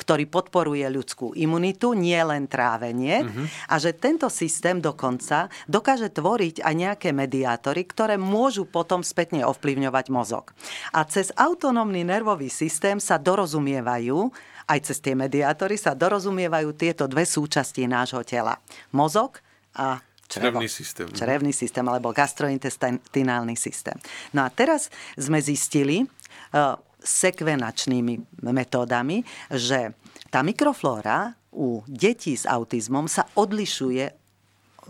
ktorý 0.00 0.24
podporuje 0.24 0.88
ľudskú 0.88 1.36
imunitu, 1.36 1.92
nie 1.92 2.16
len 2.16 2.48
trávenie. 2.48 3.20
Uh-huh. 3.20 3.44
A 3.68 3.76
že 3.76 3.92
tento 3.92 4.32
systém 4.32 4.80
dokonca 4.80 5.52
dokáže 5.68 6.08
tvoriť 6.08 6.64
aj 6.64 6.74
nejaké 6.74 7.12
mediátory, 7.12 7.84
ktoré 7.84 8.16
môžu 8.16 8.64
potom 8.64 9.04
spätne 9.04 9.44
ovplyvňovať 9.44 10.06
mozog. 10.08 10.56
A 10.96 11.04
cez 11.04 11.28
autonómny 11.36 12.00
nervový 12.00 12.48
systém 12.48 12.96
sa 12.96 13.20
dorozumievajú 13.20 14.32
aj 14.70 14.86
cez 14.86 15.02
tie 15.02 15.18
mediátory 15.18 15.74
sa 15.74 15.98
dorozumievajú 15.98 16.70
tieto 16.78 17.10
dve 17.10 17.26
súčasti 17.26 17.90
nášho 17.90 18.22
tela. 18.22 18.54
Mozog 18.94 19.42
a 19.74 19.98
črevo. 20.30 20.62
Črevný 20.62 20.68
systém. 20.70 21.06
Črevný 21.10 21.50
systém 21.50 21.82
alebo 21.90 22.14
gastrointestinálny 22.14 23.58
systém. 23.58 23.98
No 24.30 24.46
a 24.46 24.48
teraz 24.54 24.86
sme 25.18 25.42
zistili 25.42 26.06
uh, 26.06 26.78
sekvenačnými 27.00 28.44
metódami, 28.44 29.24
že 29.50 29.96
tá 30.28 30.44
mikroflóra 30.44 31.34
u 31.50 31.82
detí 31.88 32.38
s 32.38 32.46
autizmom 32.46 33.10
sa 33.10 33.26
odlišuje 33.34 34.20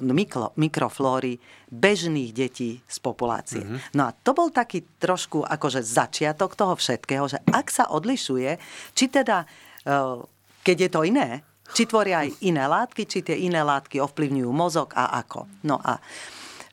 mikro, 0.05 0.53
mikroflóry 0.57 1.40
bežných 1.70 2.33
detí 2.33 2.81
z 2.85 2.99
populácie. 3.01 3.62
Mm-hmm. 3.62 3.96
No 3.96 4.09
a 4.09 4.11
to 4.12 4.33
bol 4.33 4.49
taký 4.51 4.85
trošku 4.99 5.44
akože 5.44 5.85
začiatok 5.85 6.57
toho 6.57 6.75
všetkého, 6.75 7.29
že 7.29 7.38
ak 7.49 7.66
sa 7.70 7.88
odlišuje, 7.92 8.57
či 8.96 9.05
teda, 9.09 9.44
eh, 9.87 10.16
keď 10.64 10.77
je 10.77 10.90
to 10.90 11.01
iné, 11.05 11.29
či 11.70 11.87
tvoria 11.87 12.27
aj 12.27 12.42
iné 12.42 12.66
látky, 12.66 13.07
či 13.07 13.23
tie 13.23 13.37
iné 13.46 13.62
látky 13.62 14.03
ovplyvňujú 14.03 14.51
mozog 14.51 14.90
a 14.99 15.23
ako. 15.23 15.46
No 15.62 15.79
a 15.79 16.03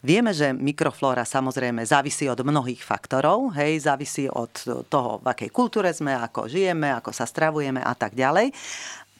Vieme, 0.05 0.29
že 0.29 0.53
mikroflóra 0.53 1.25
samozrejme 1.25 1.81
závisí 1.81 2.29
od 2.29 2.45
mnohých 2.45 2.85
faktorov, 2.85 3.57
hej, 3.57 3.81
závisí 3.81 4.29
od 4.29 4.53
toho, 4.85 5.17
v 5.21 5.25
akej 5.33 5.49
kultúre 5.49 5.89
sme, 5.89 6.13
ako 6.13 6.45
žijeme, 6.45 6.93
ako 6.93 7.09
sa 7.09 7.25
stravujeme 7.25 7.81
a 7.81 7.93
tak 7.97 8.13
ďalej. 8.13 8.53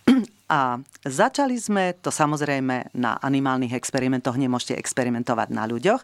A 0.47 0.79
začali 1.03 1.59
sme 1.59 1.91
to 1.99 2.07
samozrejme 2.07 2.95
na 2.95 3.19
animálnych 3.19 3.75
experimentoch, 3.75 4.39
nemôžete 4.39 4.79
experimentovať 4.79 5.51
na 5.51 5.67
ľuďoch. 5.67 5.99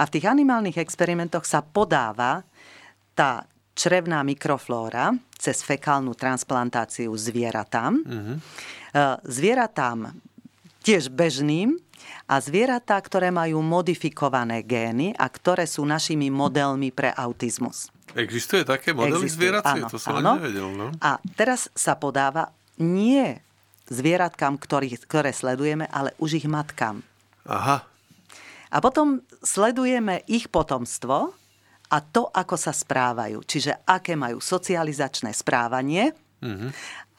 A 0.00 0.02
v 0.08 0.12
tých 0.16 0.24
animálnych 0.32 0.80
experimentoch 0.80 1.44
sa 1.44 1.60
podáva 1.60 2.40
tá 3.12 3.44
črevná 3.76 4.24
mikroflóra 4.24 5.12
cez 5.36 5.60
fekálnu 5.60 6.16
transplantáciu 6.16 7.12
zvieratám. 7.12 8.00
Mm-hmm. 8.00 8.36
Zvieratám 9.28 10.08
tiež 10.82 11.08
bežným 11.08 11.78
a 12.26 12.38
zvieratá, 12.42 12.98
ktoré 12.98 13.30
majú 13.30 13.62
modifikované 13.62 14.66
gény 14.66 15.14
a 15.14 15.30
ktoré 15.30 15.64
sú 15.66 15.86
našimi 15.86 16.28
modelmi 16.28 16.90
pre 16.90 17.14
autizmus. 17.14 17.88
Existuje 18.12 18.66
také 18.66 18.92
modely 18.92 19.24
zvieracie? 19.24 19.88
to 19.88 19.96
som 19.96 20.20
áno. 20.20 20.36
nevedel. 20.36 20.68
No? 20.74 20.92
A 21.00 21.16
teraz 21.38 21.72
sa 21.72 21.96
podáva 21.96 22.52
nie 22.76 23.40
zvieratkám, 23.88 24.60
ktorý, 24.60 24.96
ktoré 25.00 25.32
sledujeme, 25.32 25.88
ale 25.88 26.12
už 26.20 26.44
ich 26.44 26.46
matkám. 26.48 27.00
Aha. 27.48 27.84
A 28.72 28.76
potom 28.80 29.20
sledujeme 29.44 30.24
ich 30.28 30.48
potomstvo 30.48 31.36
a 31.92 31.96
to, 32.00 32.32
ako 32.32 32.56
sa 32.56 32.72
správajú. 32.72 33.44
Čiže 33.44 33.84
aké 33.84 34.16
majú 34.16 34.40
socializačné 34.40 35.36
správanie 35.36 36.16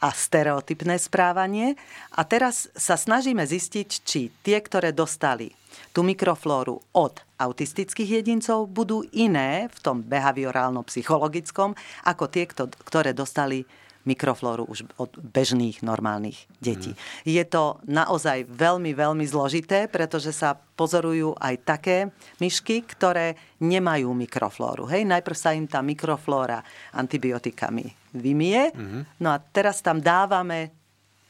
a 0.03 0.09
stereotypné 0.11 0.99
správanie. 0.99 1.79
A 2.19 2.27
teraz 2.27 2.67
sa 2.75 2.99
snažíme 2.99 3.47
zistiť, 3.47 3.89
či 4.03 4.29
tie, 4.43 4.59
ktoré 4.59 4.91
dostali 4.91 5.55
tú 5.95 6.03
mikroflóru 6.03 6.83
od 6.93 7.23
autistických 7.39 8.21
jedincov, 8.21 8.69
budú 8.69 9.07
iné 9.15 9.71
v 9.71 9.77
tom 9.79 9.97
behaviorálno-psychologickom 10.05 11.73
ako 12.05 12.23
tie, 12.29 12.45
ktoré 12.83 13.15
dostali 13.15 13.63
mikroflóru 14.03 14.67
už 14.67 14.83
od 14.99 15.15
bežných 15.19 15.79
normálnych 15.81 16.47
detí. 16.59 16.91
Mm. 16.91 16.99
Je 17.23 17.43
to 17.47 17.79
naozaj 17.87 18.43
veľmi, 18.47 18.91
veľmi 18.91 19.23
zložité, 19.23 19.87
pretože 19.87 20.35
sa 20.35 20.55
pozorujú 20.55 21.35
aj 21.39 21.55
také 21.63 21.97
myšky, 22.43 22.83
ktoré 22.83 23.39
nemajú 23.63 24.11
mikroflóru. 24.11 24.89
Hej, 24.91 25.07
najprv 25.07 25.37
sa 25.37 25.55
im 25.55 25.65
tá 25.65 25.79
mikroflóra 25.79 26.59
antibiotikami 26.91 27.87
vymie, 28.13 28.69
mm-hmm. 28.69 29.23
no 29.23 29.33
a 29.33 29.41
teraz 29.41 29.81
tam 29.81 29.97
dávame 29.97 30.82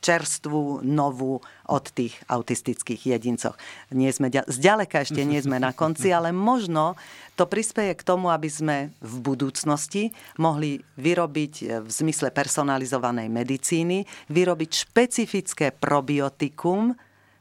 čerstvú, 0.04 0.84
novú 0.84 1.40
od 1.72 1.86
tých 1.96 2.20
autistických 2.28 3.16
jedincov. 3.16 3.56
Nie 3.96 4.12
sme, 4.12 4.28
zďaleka 4.28 5.08
ešte 5.08 5.24
nie 5.24 5.40
sme 5.40 5.64
na 5.64 5.72
konci, 5.72 6.12
ale 6.12 6.36
možno 6.36 7.00
to 7.40 7.48
prispieje 7.48 7.96
k 7.96 8.04
tomu, 8.04 8.28
aby 8.28 8.52
sme 8.52 8.78
v 9.00 9.16
budúcnosti 9.24 10.12
mohli 10.36 10.84
vyrobiť 11.00 11.54
e, 11.64 11.64
v 11.82 11.90
zmysle 11.90 12.30
personalizovanej 12.36 13.32
medicíny, 13.32 14.04
vyrobiť 14.28 14.70
špecifické 14.86 15.72
probiotikum 15.72 16.94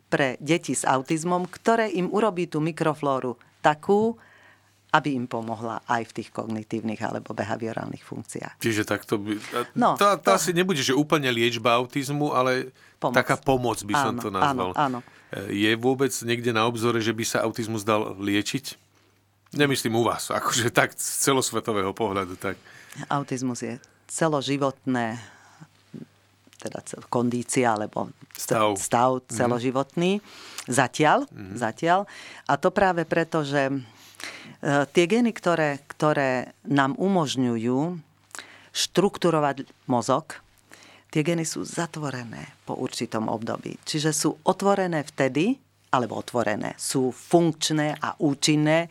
pre 0.06 0.38
deti 0.38 0.72
s 0.72 0.86
autizmom, 0.86 1.50
ktoré 1.50 1.90
im 1.92 2.08
urobí 2.08 2.46
tú 2.46 2.62
mikroflóru 2.62 3.36
takú, 3.60 4.16
aby 4.92 5.16
im 5.16 5.24
pomohla 5.24 5.80
aj 5.88 6.12
v 6.12 6.12
tých 6.20 6.28
kognitívnych 6.36 7.00
alebo 7.00 7.32
behaviorálnych 7.32 8.04
funkciách. 8.04 8.60
Čiže 8.60 8.84
takto 8.84 9.16
by... 9.16 9.40
No, 9.72 9.96
to, 9.96 10.20
to, 10.20 10.28
to 10.28 10.30
asi 10.36 10.52
nebude, 10.52 10.84
že 10.84 10.92
úplne 10.92 11.32
liečba 11.32 11.80
autizmu, 11.80 12.36
ale 12.36 12.76
pomoc. 13.00 13.16
taká 13.16 13.40
pomoc 13.40 13.80
by 13.80 13.94
som 13.96 14.14
áno, 14.14 14.20
to 14.20 14.28
nazval. 14.28 14.70
Áno, 14.76 15.00
áno. 15.00 15.48
Je 15.48 15.72
vôbec 15.80 16.12
niekde 16.28 16.52
na 16.52 16.68
obzore, 16.68 17.00
že 17.00 17.16
by 17.16 17.24
sa 17.24 17.40
autizmus 17.40 17.88
dal 17.88 18.12
liečiť? 18.20 18.76
Nemyslím 19.56 19.96
u 19.96 20.04
vás, 20.04 20.28
akože 20.28 20.68
tak 20.68 20.92
z 20.92 21.24
celosvetového 21.24 21.96
pohľadu. 21.96 22.36
Tak. 22.36 22.60
Autizmus 23.08 23.64
je 23.64 23.80
celoživotné 24.12 25.16
teda 26.62 26.78
kondícia 27.10 27.74
alebo 27.74 28.14
stav, 28.38 28.78
stav 28.78 29.10
mhm. 29.18 29.34
celoživotný. 29.34 30.12
Mm-hmm. 30.20 30.50
Zatiaľ, 30.62 31.26
mm-hmm. 31.26 31.58
zatiaľ. 31.58 32.06
A 32.46 32.54
to 32.54 32.70
práve 32.70 33.02
preto, 33.02 33.42
že 33.42 33.82
tie 34.62 35.04
gény, 35.10 35.34
ktoré, 35.34 35.82
ktoré 35.90 36.54
nám 36.66 36.94
umožňujú 36.98 37.98
štrukturovať 38.72 39.68
mozog, 39.90 40.38
tie 41.12 41.20
gény 41.20 41.44
sú 41.44 41.66
zatvorené 41.66 42.56
po 42.64 42.78
určitom 42.78 43.28
období. 43.28 43.76
Čiže 43.84 44.10
sú 44.14 44.30
otvorené 44.48 45.04
vtedy, 45.04 45.58
alebo 45.92 46.16
otvorené, 46.16 46.72
sú 46.80 47.12
funkčné 47.12 48.00
a 48.00 48.16
účinné 48.16 48.88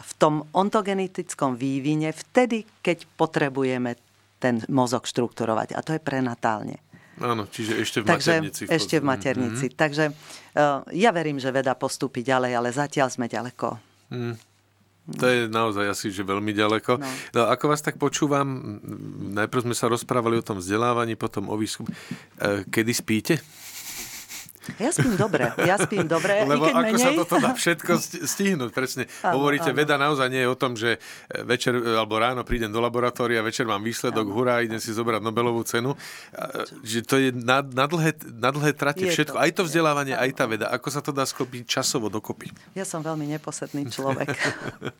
v 0.00 0.12
tom 0.18 0.42
ontogenetickom 0.50 1.54
vývine 1.54 2.10
vtedy, 2.10 2.66
keď 2.82 3.06
potrebujeme 3.14 3.94
ten 4.42 4.58
mozog 4.72 5.06
štrukturovať. 5.06 5.76
A 5.76 5.84
to 5.84 5.94
je 5.94 6.02
prenatálne. 6.02 6.80
Áno, 7.20 7.44
čiže 7.44 7.76
ešte 7.76 7.98
v 8.00 8.04
Takže 8.08 8.32
maternici. 8.40 8.62
V 8.64 8.70
ešte 8.72 8.96
v 8.96 9.04
maternici. 9.04 9.66
Mm-hmm. 9.68 9.80
Takže 9.84 10.04
uh, 10.08 10.80
ja 10.96 11.12
verím, 11.12 11.36
že 11.36 11.52
veda 11.52 11.76
postupí 11.76 12.24
ďalej, 12.24 12.56
ale 12.56 12.68
zatiaľ 12.72 13.12
sme 13.12 13.28
ďaleko. 13.28 13.76
Mm. 14.08 14.34
To 15.10 15.24
je 15.26 15.50
naozaj 15.50 15.90
asi 15.90 16.06
že 16.12 16.22
veľmi 16.22 16.54
ďaleko. 16.54 17.00
No. 17.00 17.08
no 17.34 17.40
ako 17.50 17.64
vás 17.72 17.82
tak 17.82 17.98
počúvam, 17.98 18.78
najprv 19.34 19.66
sme 19.66 19.74
sa 19.74 19.90
rozprávali 19.90 20.38
o 20.38 20.46
tom 20.46 20.62
vzdelávaní, 20.62 21.18
potom 21.18 21.50
o 21.50 21.56
výskum. 21.58 21.88
E, 21.88 22.62
kedy 22.68 22.92
spíte? 22.94 23.34
Ja 24.76 24.92
spím 24.92 25.16
dobre, 25.16 25.48
ja 25.64 25.80
spím 25.80 26.04
dobre. 26.04 26.44
Lebo 26.44 26.68
keď 26.68 26.74
ako 26.76 26.84
menej... 26.84 27.00
sa 27.00 27.10
toto 27.16 27.36
dá 27.40 27.50
všetko 27.56 27.92
stihnúť, 28.28 28.70
presne. 28.76 29.08
Áno, 29.24 29.40
Hovoríte, 29.40 29.72
áno. 29.72 29.78
veda 29.80 29.96
naozaj 29.96 30.28
nie 30.28 30.44
je 30.44 30.48
o 30.52 30.56
tom, 30.56 30.76
že 30.76 31.00
večer 31.48 31.72
alebo 31.80 32.20
ráno 32.20 32.44
prídem 32.44 32.68
do 32.68 32.76
laboratória, 32.76 33.40
večer 33.40 33.64
mám 33.64 33.80
výsledok, 33.80 34.28
áno. 34.28 34.36
hurá, 34.36 34.60
idem 34.60 34.76
si 34.76 34.92
zobrať 34.92 35.24
Nobelovú 35.24 35.64
cenu. 35.64 35.96
Že 36.84 36.98
to 37.08 37.16
je 37.16 37.28
na, 37.32 37.64
na, 37.64 37.88
dlhé, 37.88 38.12
na 38.36 38.50
dlhé 38.52 38.76
trate 38.76 39.08
je 39.08 39.12
všetko. 39.16 39.36
To, 39.36 39.42
aj 39.42 39.50
to 39.56 39.62
vzdelávanie, 39.64 40.12
je, 40.12 40.22
aj 40.28 40.30
tá 40.36 40.44
veda. 40.44 40.66
Ako 40.68 40.88
sa 40.92 41.00
to 41.00 41.10
dá 41.10 41.24
sklopiť 41.24 41.64
časovo 41.64 42.12
dokopy? 42.12 42.52
Ja 42.76 42.84
som 42.84 43.00
veľmi 43.00 43.32
neposedný 43.32 43.88
človek. 43.88 44.28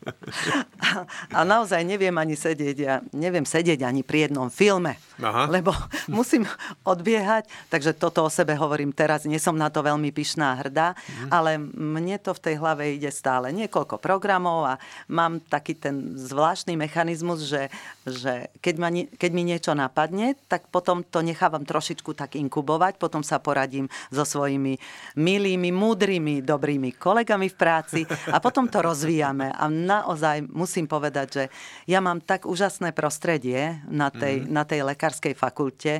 a, 0.89 1.05
a 1.31 1.39
naozaj 1.45 1.85
neviem 1.85 2.13
ani 2.17 2.33
sedieť, 2.33 2.77
ja 2.81 3.05
neviem 3.13 3.45
sedieť 3.45 3.85
ani 3.85 4.01
pri 4.01 4.29
jednom 4.29 4.49
filme, 4.49 4.97
Aha. 5.21 5.45
lebo 5.47 5.69
musím 6.17 6.49
odbiehať, 6.81 7.45
takže 7.69 7.93
toto 7.93 8.25
o 8.25 8.29
sebe 8.29 8.57
hovorím 8.57 8.89
teraz, 8.91 9.29
nie 9.29 9.37
som 9.37 9.50
som 9.51 9.59
na 9.59 9.67
to 9.67 9.83
veľmi 9.83 10.15
pyšná 10.15 10.55
a 10.55 10.59
hrdá, 10.63 10.87
mm. 10.95 11.27
ale 11.27 11.59
mne 11.75 12.15
to 12.23 12.31
v 12.31 12.39
tej 12.39 12.55
hlave 12.55 12.95
ide 12.95 13.11
stále. 13.11 13.51
Niekoľko 13.51 13.99
programov 13.99 14.63
a 14.63 14.73
mám 15.11 15.43
taký 15.43 15.75
ten 15.75 16.15
zvláštny 16.15 16.79
mechanizmus, 16.79 17.43
že, 17.43 17.67
že 18.07 18.47
keď, 18.63 18.75
ma, 18.79 18.87
keď 18.95 19.31
mi 19.35 19.43
niečo 19.43 19.75
napadne, 19.75 20.39
tak 20.47 20.71
potom 20.71 21.03
to 21.03 21.19
nechávam 21.19 21.67
trošičku 21.67 22.15
tak 22.15 22.39
inkubovať, 22.39 22.95
potom 22.95 23.27
sa 23.27 23.43
poradím 23.43 23.91
so 24.07 24.23
svojimi 24.23 24.79
milými, 25.19 25.75
múdrymi, 25.75 26.39
dobrými 26.39 26.95
kolegami 26.95 27.51
v 27.51 27.59
práci 27.59 28.07
a 28.31 28.39
potom 28.39 28.71
to 28.71 28.79
rozvíjame. 28.79 29.51
A 29.51 29.67
naozaj 29.67 30.47
musím 30.47 30.87
povedať, 30.87 31.27
že 31.27 31.43
ja 31.91 31.99
mám 31.99 32.23
tak 32.23 32.47
úžasné 32.47 32.95
prostredie 32.95 33.83
na 33.91 34.07
tej, 34.07 34.47
mm. 34.47 34.47
na 34.47 34.63
tej 34.63 34.87
lekárskej 34.87 35.35
fakulte 35.35 35.99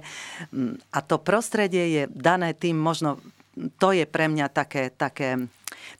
a 0.95 0.99
to 1.03 1.19
prostredie 1.19 1.84
je 1.99 2.03
dané 2.07 2.55
tým 2.55 2.78
možno 2.78 3.17
to 3.79 3.91
je 3.91 4.07
pre 4.07 4.31
mňa 4.31 4.47
také, 4.51 4.91
také 4.91 5.47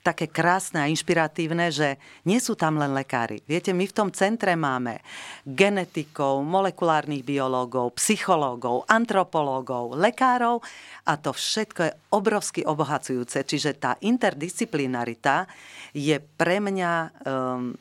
také 0.02 0.28
krásne 0.28 0.82
a 0.82 0.90
inšpiratívne, 0.90 1.70
že 1.70 1.96
nie 2.26 2.38
sú 2.42 2.58
tam 2.58 2.76
len 2.78 2.92
lekári. 2.92 3.40
Viete, 3.46 3.70
my 3.70 3.86
v 3.86 3.96
tom 3.96 4.08
centre 4.10 4.54
máme 4.58 5.00
genetikov, 5.46 6.42
molekulárnych 6.42 7.22
biológov, 7.22 7.96
psychológov, 7.98 8.84
antropológov, 8.90 9.94
lekárov 9.96 10.60
a 11.06 11.12
to 11.18 11.30
všetko 11.34 11.80
je 11.86 11.92
obrovsky 12.14 12.60
obohacujúce. 12.66 13.46
Čiže 13.46 13.78
tá 13.78 13.92
interdisciplinarita 14.02 15.46
je 15.94 16.18
pre 16.18 16.58
mňa 16.58 16.92
um, 17.24 17.74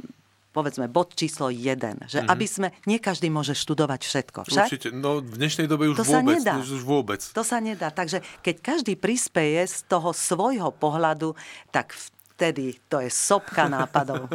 povedzme 0.51 0.91
bod 0.91 1.15
číslo 1.15 1.47
jeden, 1.47 2.03
že 2.07 2.21
mm-hmm. 2.21 2.31
aby 2.31 2.45
sme, 2.45 2.67
nie 2.85 2.99
každý 2.99 3.31
môže 3.31 3.55
študovať 3.55 4.01
všetko. 4.03 4.39
Však? 4.47 4.67
Určite, 4.67 4.87
no 4.91 5.23
v 5.23 5.35
dnešnej 5.39 5.67
dobe 5.67 5.87
už 5.91 6.03
to 6.03 6.05
vôbec. 6.05 6.39
Sa 6.39 6.43
nedá. 6.43 6.53
Už 6.59 6.83
vôbec. 6.83 7.21
To 7.23 7.43
sa 7.43 7.57
nedá. 7.63 7.87
Takže 7.89 8.19
keď 8.43 8.55
každý 8.59 8.93
prispieje 8.99 9.67
z 9.67 9.77
toho 9.87 10.11
svojho 10.11 10.69
pohľadu, 10.75 11.33
tak 11.71 11.95
v 11.95 12.05
vtedy 12.41 12.73
to 12.89 12.97
je 12.97 13.13
sopka 13.13 13.69
nápadov. 13.69 14.25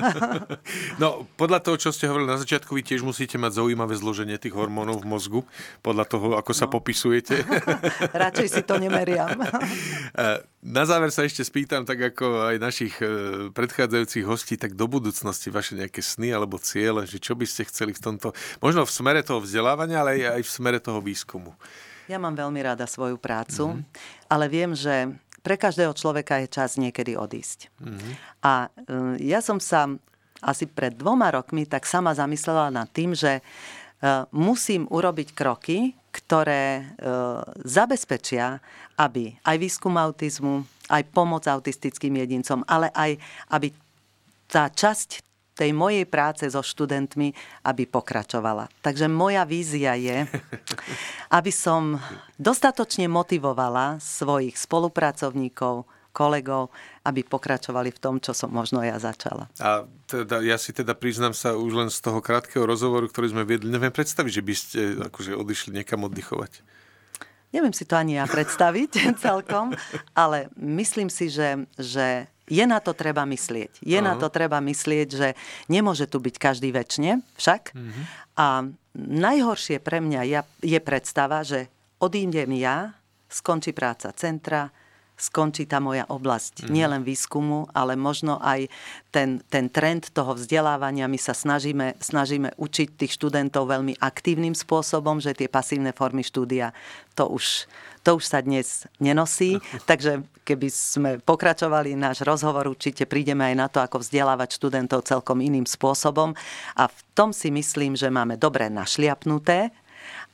no, 1.03 1.27
podľa 1.35 1.59
toho, 1.59 1.75
čo 1.75 1.91
ste 1.91 2.07
hovorili 2.07 2.31
na 2.31 2.39
začiatku, 2.39 2.71
vy 2.71 2.87
tiež 2.87 3.03
musíte 3.03 3.35
mať 3.35 3.59
zaujímavé 3.59 3.99
zloženie 3.99 4.39
tých 4.39 4.55
hormónov 4.55 5.03
v 5.03 5.11
mozgu, 5.11 5.41
podľa 5.83 6.07
toho, 6.07 6.39
ako 6.39 6.55
sa 6.55 6.71
no. 6.71 6.79
popisujete. 6.79 7.43
Radšej 8.23 8.47
si 8.47 8.63
to 8.63 8.79
nemeriam. 8.79 9.35
Eh, 10.17 10.41
na 10.65 10.85
záver 10.89 11.13
sa 11.13 11.25
ešte 11.25 11.45
spýtam, 11.45 11.85
tak 11.85 12.01
ako 12.01 12.53
aj 12.53 12.57
našich 12.57 12.95
eh, 13.05 13.49
predchádzajúcich 13.53 14.25
hostí, 14.25 14.55
tak 14.57 14.73
do 14.73 14.89
budúcnosti 14.89 15.53
vaše 15.53 15.77
nejaké 15.77 16.01
sny 16.01 16.33
alebo 16.33 16.57
ciele, 16.57 17.05
že 17.05 17.21
čo 17.21 17.37
by 17.37 17.45
ste 17.45 17.69
chceli 17.69 17.93
v 17.93 18.01
tomto, 18.01 18.33
možno 18.61 18.85
v 18.85 18.93
smere 18.93 19.21
toho 19.21 19.45
vzdelávania, 19.45 20.01
ale 20.05 20.25
aj 20.25 20.43
v 20.45 20.51
smere 20.51 20.79
toho 20.81 21.01
výskumu. 21.05 21.53
Ja 22.07 22.23
mám 22.23 22.39
veľmi 22.39 22.63
rada 22.63 22.87
svoju 22.87 23.19
prácu, 23.19 23.77
mm-hmm. 23.77 24.31
ale 24.31 24.45
viem, 24.47 24.73
že 24.79 25.11
pre 25.47 25.55
každého 25.55 25.95
človeka 25.95 26.43
je 26.43 26.51
čas 26.51 26.75
niekedy 26.75 27.15
odísť. 27.15 27.71
Mm-hmm. 27.79 28.13
A 28.43 28.67
uh, 28.67 29.15
ja 29.23 29.39
som 29.39 29.63
sa 29.63 29.87
asi 30.43 30.67
pred 30.67 30.99
dvoma 30.99 31.31
rokmi 31.31 31.71
tak 31.71 31.87
sama 31.87 32.11
zamyslela 32.11 32.75
nad 32.75 32.91
tým, 32.91 33.15
že 33.15 33.39
uh, 33.39 34.27
musím 34.35 34.91
urobiť 34.91 35.39
kroky, 35.39 35.95
ktoré 36.11 36.83
uh, 36.83 37.47
zabezpečia, 37.63 38.59
aby 38.99 39.39
aj 39.47 39.57
výskum 39.63 39.95
autizmu, 39.95 40.67
aj 40.91 41.07
pomoc 41.15 41.47
autistickým 41.47 42.19
jedincom, 42.19 42.67
ale 42.67 42.91
aj 42.91 43.15
aby 43.55 43.71
tá 44.51 44.67
časť 44.67 45.23
tej 45.57 45.73
mojej 45.73 46.05
práce 46.05 46.45
so 46.45 46.61
študentmi, 46.61 47.33
aby 47.65 47.89
pokračovala. 47.89 48.69
Takže 48.85 49.09
moja 49.09 49.43
vízia 49.49 49.97
je, 49.97 50.29
aby 51.39 51.51
som 51.51 51.97
dostatočne 52.37 53.09
motivovala 53.09 53.97
svojich 53.97 54.61
spolupracovníkov, 54.61 55.89
kolegov, 56.17 56.73
aby 57.05 57.21
pokračovali 57.21 57.93
v 57.93 58.01
tom, 58.01 58.17
čo 58.17 58.33
som 58.33 58.49
možno 58.49 58.81
ja 58.81 58.97
začala. 58.97 59.53
A 59.61 59.85
teda, 60.09 60.41
ja 60.41 60.57
si 60.57 60.73
teda 60.73 60.97
priznám 60.97 61.37
sa 61.37 61.53
už 61.53 61.73
len 61.77 61.91
z 61.93 62.01
toho 62.01 62.25
krátkeho 62.25 62.65
rozhovoru, 62.65 63.05
ktorý 63.13 63.37
sme 63.37 63.45
viedli, 63.45 63.69
neviem 63.69 63.93
predstaviť, 63.93 64.33
že 64.33 64.43
by 64.45 64.55
ste 64.57 64.81
akože 65.13 65.37
odišli 65.37 65.77
niekam 65.77 66.09
oddychovať. 66.09 66.65
Neviem 67.57 67.73
si 67.73 67.89
to 67.89 67.97
ani 67.97 68.21
ja 68.21 68.29
predstaviť 68.29 69.09
celkom, 69.25 69.73
ale 70.13 70.53
myslím 70.61 71.09
si, 71.09 71.33
že, 71.33 71.65
že 71.81 72.29
je 72.45 72.65
na 72.69 72.79
to 72.85 72.93
treba 72.93 73.25
myslieť. 73.25 73.81
Je 73.81 73.97
Aha. 73.97 74.13
na 74.13 74.15
to 74.21 74.29
treba 74.29 74.61
myslieť, 74.61 75.09
že 75.09 75.29
nemôže 75.73 76.05
tu 76.05 76.21
byť 76.21 76.37
každý 76.37 76.69
väčšine 76.71 77.25
však. 77.41 77.63
Uh-huh. 77.73 78.03
A 78.37 78.47
najhoršie 78.95 79.81
pre 79.81 80.05
mňa 80.05 80.45
je 80.61 80.81
predstava, 80.85 81.41
že 81.43 81.73
odídem 81.99 82.53
ja, 82.61 82.95
skončí 83.27 83.75
práca 83.75 84.13
centra, 84.15 84.71
skončí 85.17 85.64
tá 85.64 85.81
moja 85.81 86.05
oblasť. 86.07 86.64
Mm. 86.64 86.71
Nielen 86.71 87.03
výskumu, 87.03 87.67
ale 87.73 87.97
možno 87.97 88.37
aj 88.45 88.69
ten, 89.09 89.41
ten 89.49 89.73
trend 89.73 90.12
toho 90.12 90.37
vzdelávania. 90.37 91.09
My 91.09 91.17
sa 91.17 91.33
snažíme, 91.33 91.97
snažíme 91.99 92.53
učiť 92.61 93.01
tých 93.01 93.17
študentov 93.17 93.64
veľmi 93.64 93.97
aktívnym 93.97 94.53
spôsobom, 94.53 95.19
že 95.19 95.33
tie 95.33 95.49
pasívne 95.49 95.97
formy 95.97 96.21
štúdia, 96.21 96.77
to 97.17 97.33
už, 97.33 97.64
to 98.05 98.21
už 98.21 98.25
sa 98.29 98.45
dnes 98.45 98.85
nenosí. 99.01 99.57
Takže 99.89 100.21
keby 100.45 100.69
sme 100.69 101.11
pokračovali 101.25 101.97
náš 101.97 102.21
rozhovor, 102.21 102.69
určite 102.69 103.09
prídeme 103.09 103.49
aj 103.49 103.55
na 103.57 103.67
to, 103.73 103.81
ako 103.81 104.05
vzdelávať 104.05 104.61
študentov 104.61 105.09
celkom 105.09 105.41
iným 105.41 105.64
spôsobom. 105.64 106.37
A 106.77 106.93
v 106.93 107.01
tom 107.17 107.33
si 107.33 107.49
myslím, 107.49 107.97
že 107.97 108.12
máme 108.12 108.37
dobre 108.37 108.69
našliapnuté 108.69 109.73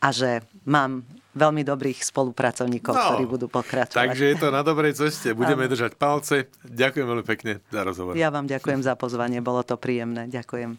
a 0.02 0.10
že 0.10 0.42
mám 0.66 1.06
veľmi 1.32 1.64
dobrých 1.64 2.04
spolupracovníkov, 2.04 2.92
no, 2.92 3.00
ktorí 3.00 3.24
budú 3.24 3.46
pokračovať. 3.48 3.96
Takže 3.96 4.24
je 4.32 4.36
to 4.36 4.48
na 4.52 4.60
dobrej 4.60 4.92
ceste. 4.96 5.32
Budeme 5.32 5.64
Áno. 5.64 5.72
držať 5.72 5.96
palce. 5.96 6.52
Ďakujem 6.64 7.06
veľmi 7.08 7.24
pekne 7.24 7.52
za 7.72 7.80
rozhovor. 7.82 8.12
Ja 8.16 8.28
vám 8.28 8.44
ďakujem 8.44 8.84
za 8.84 8.94
pozvanie. 8.94 9.40
Bolo 9.40 9.64
to 9.64 9.80
príjemné. 9.80 10.28
Ďakujem. 10.28 10.76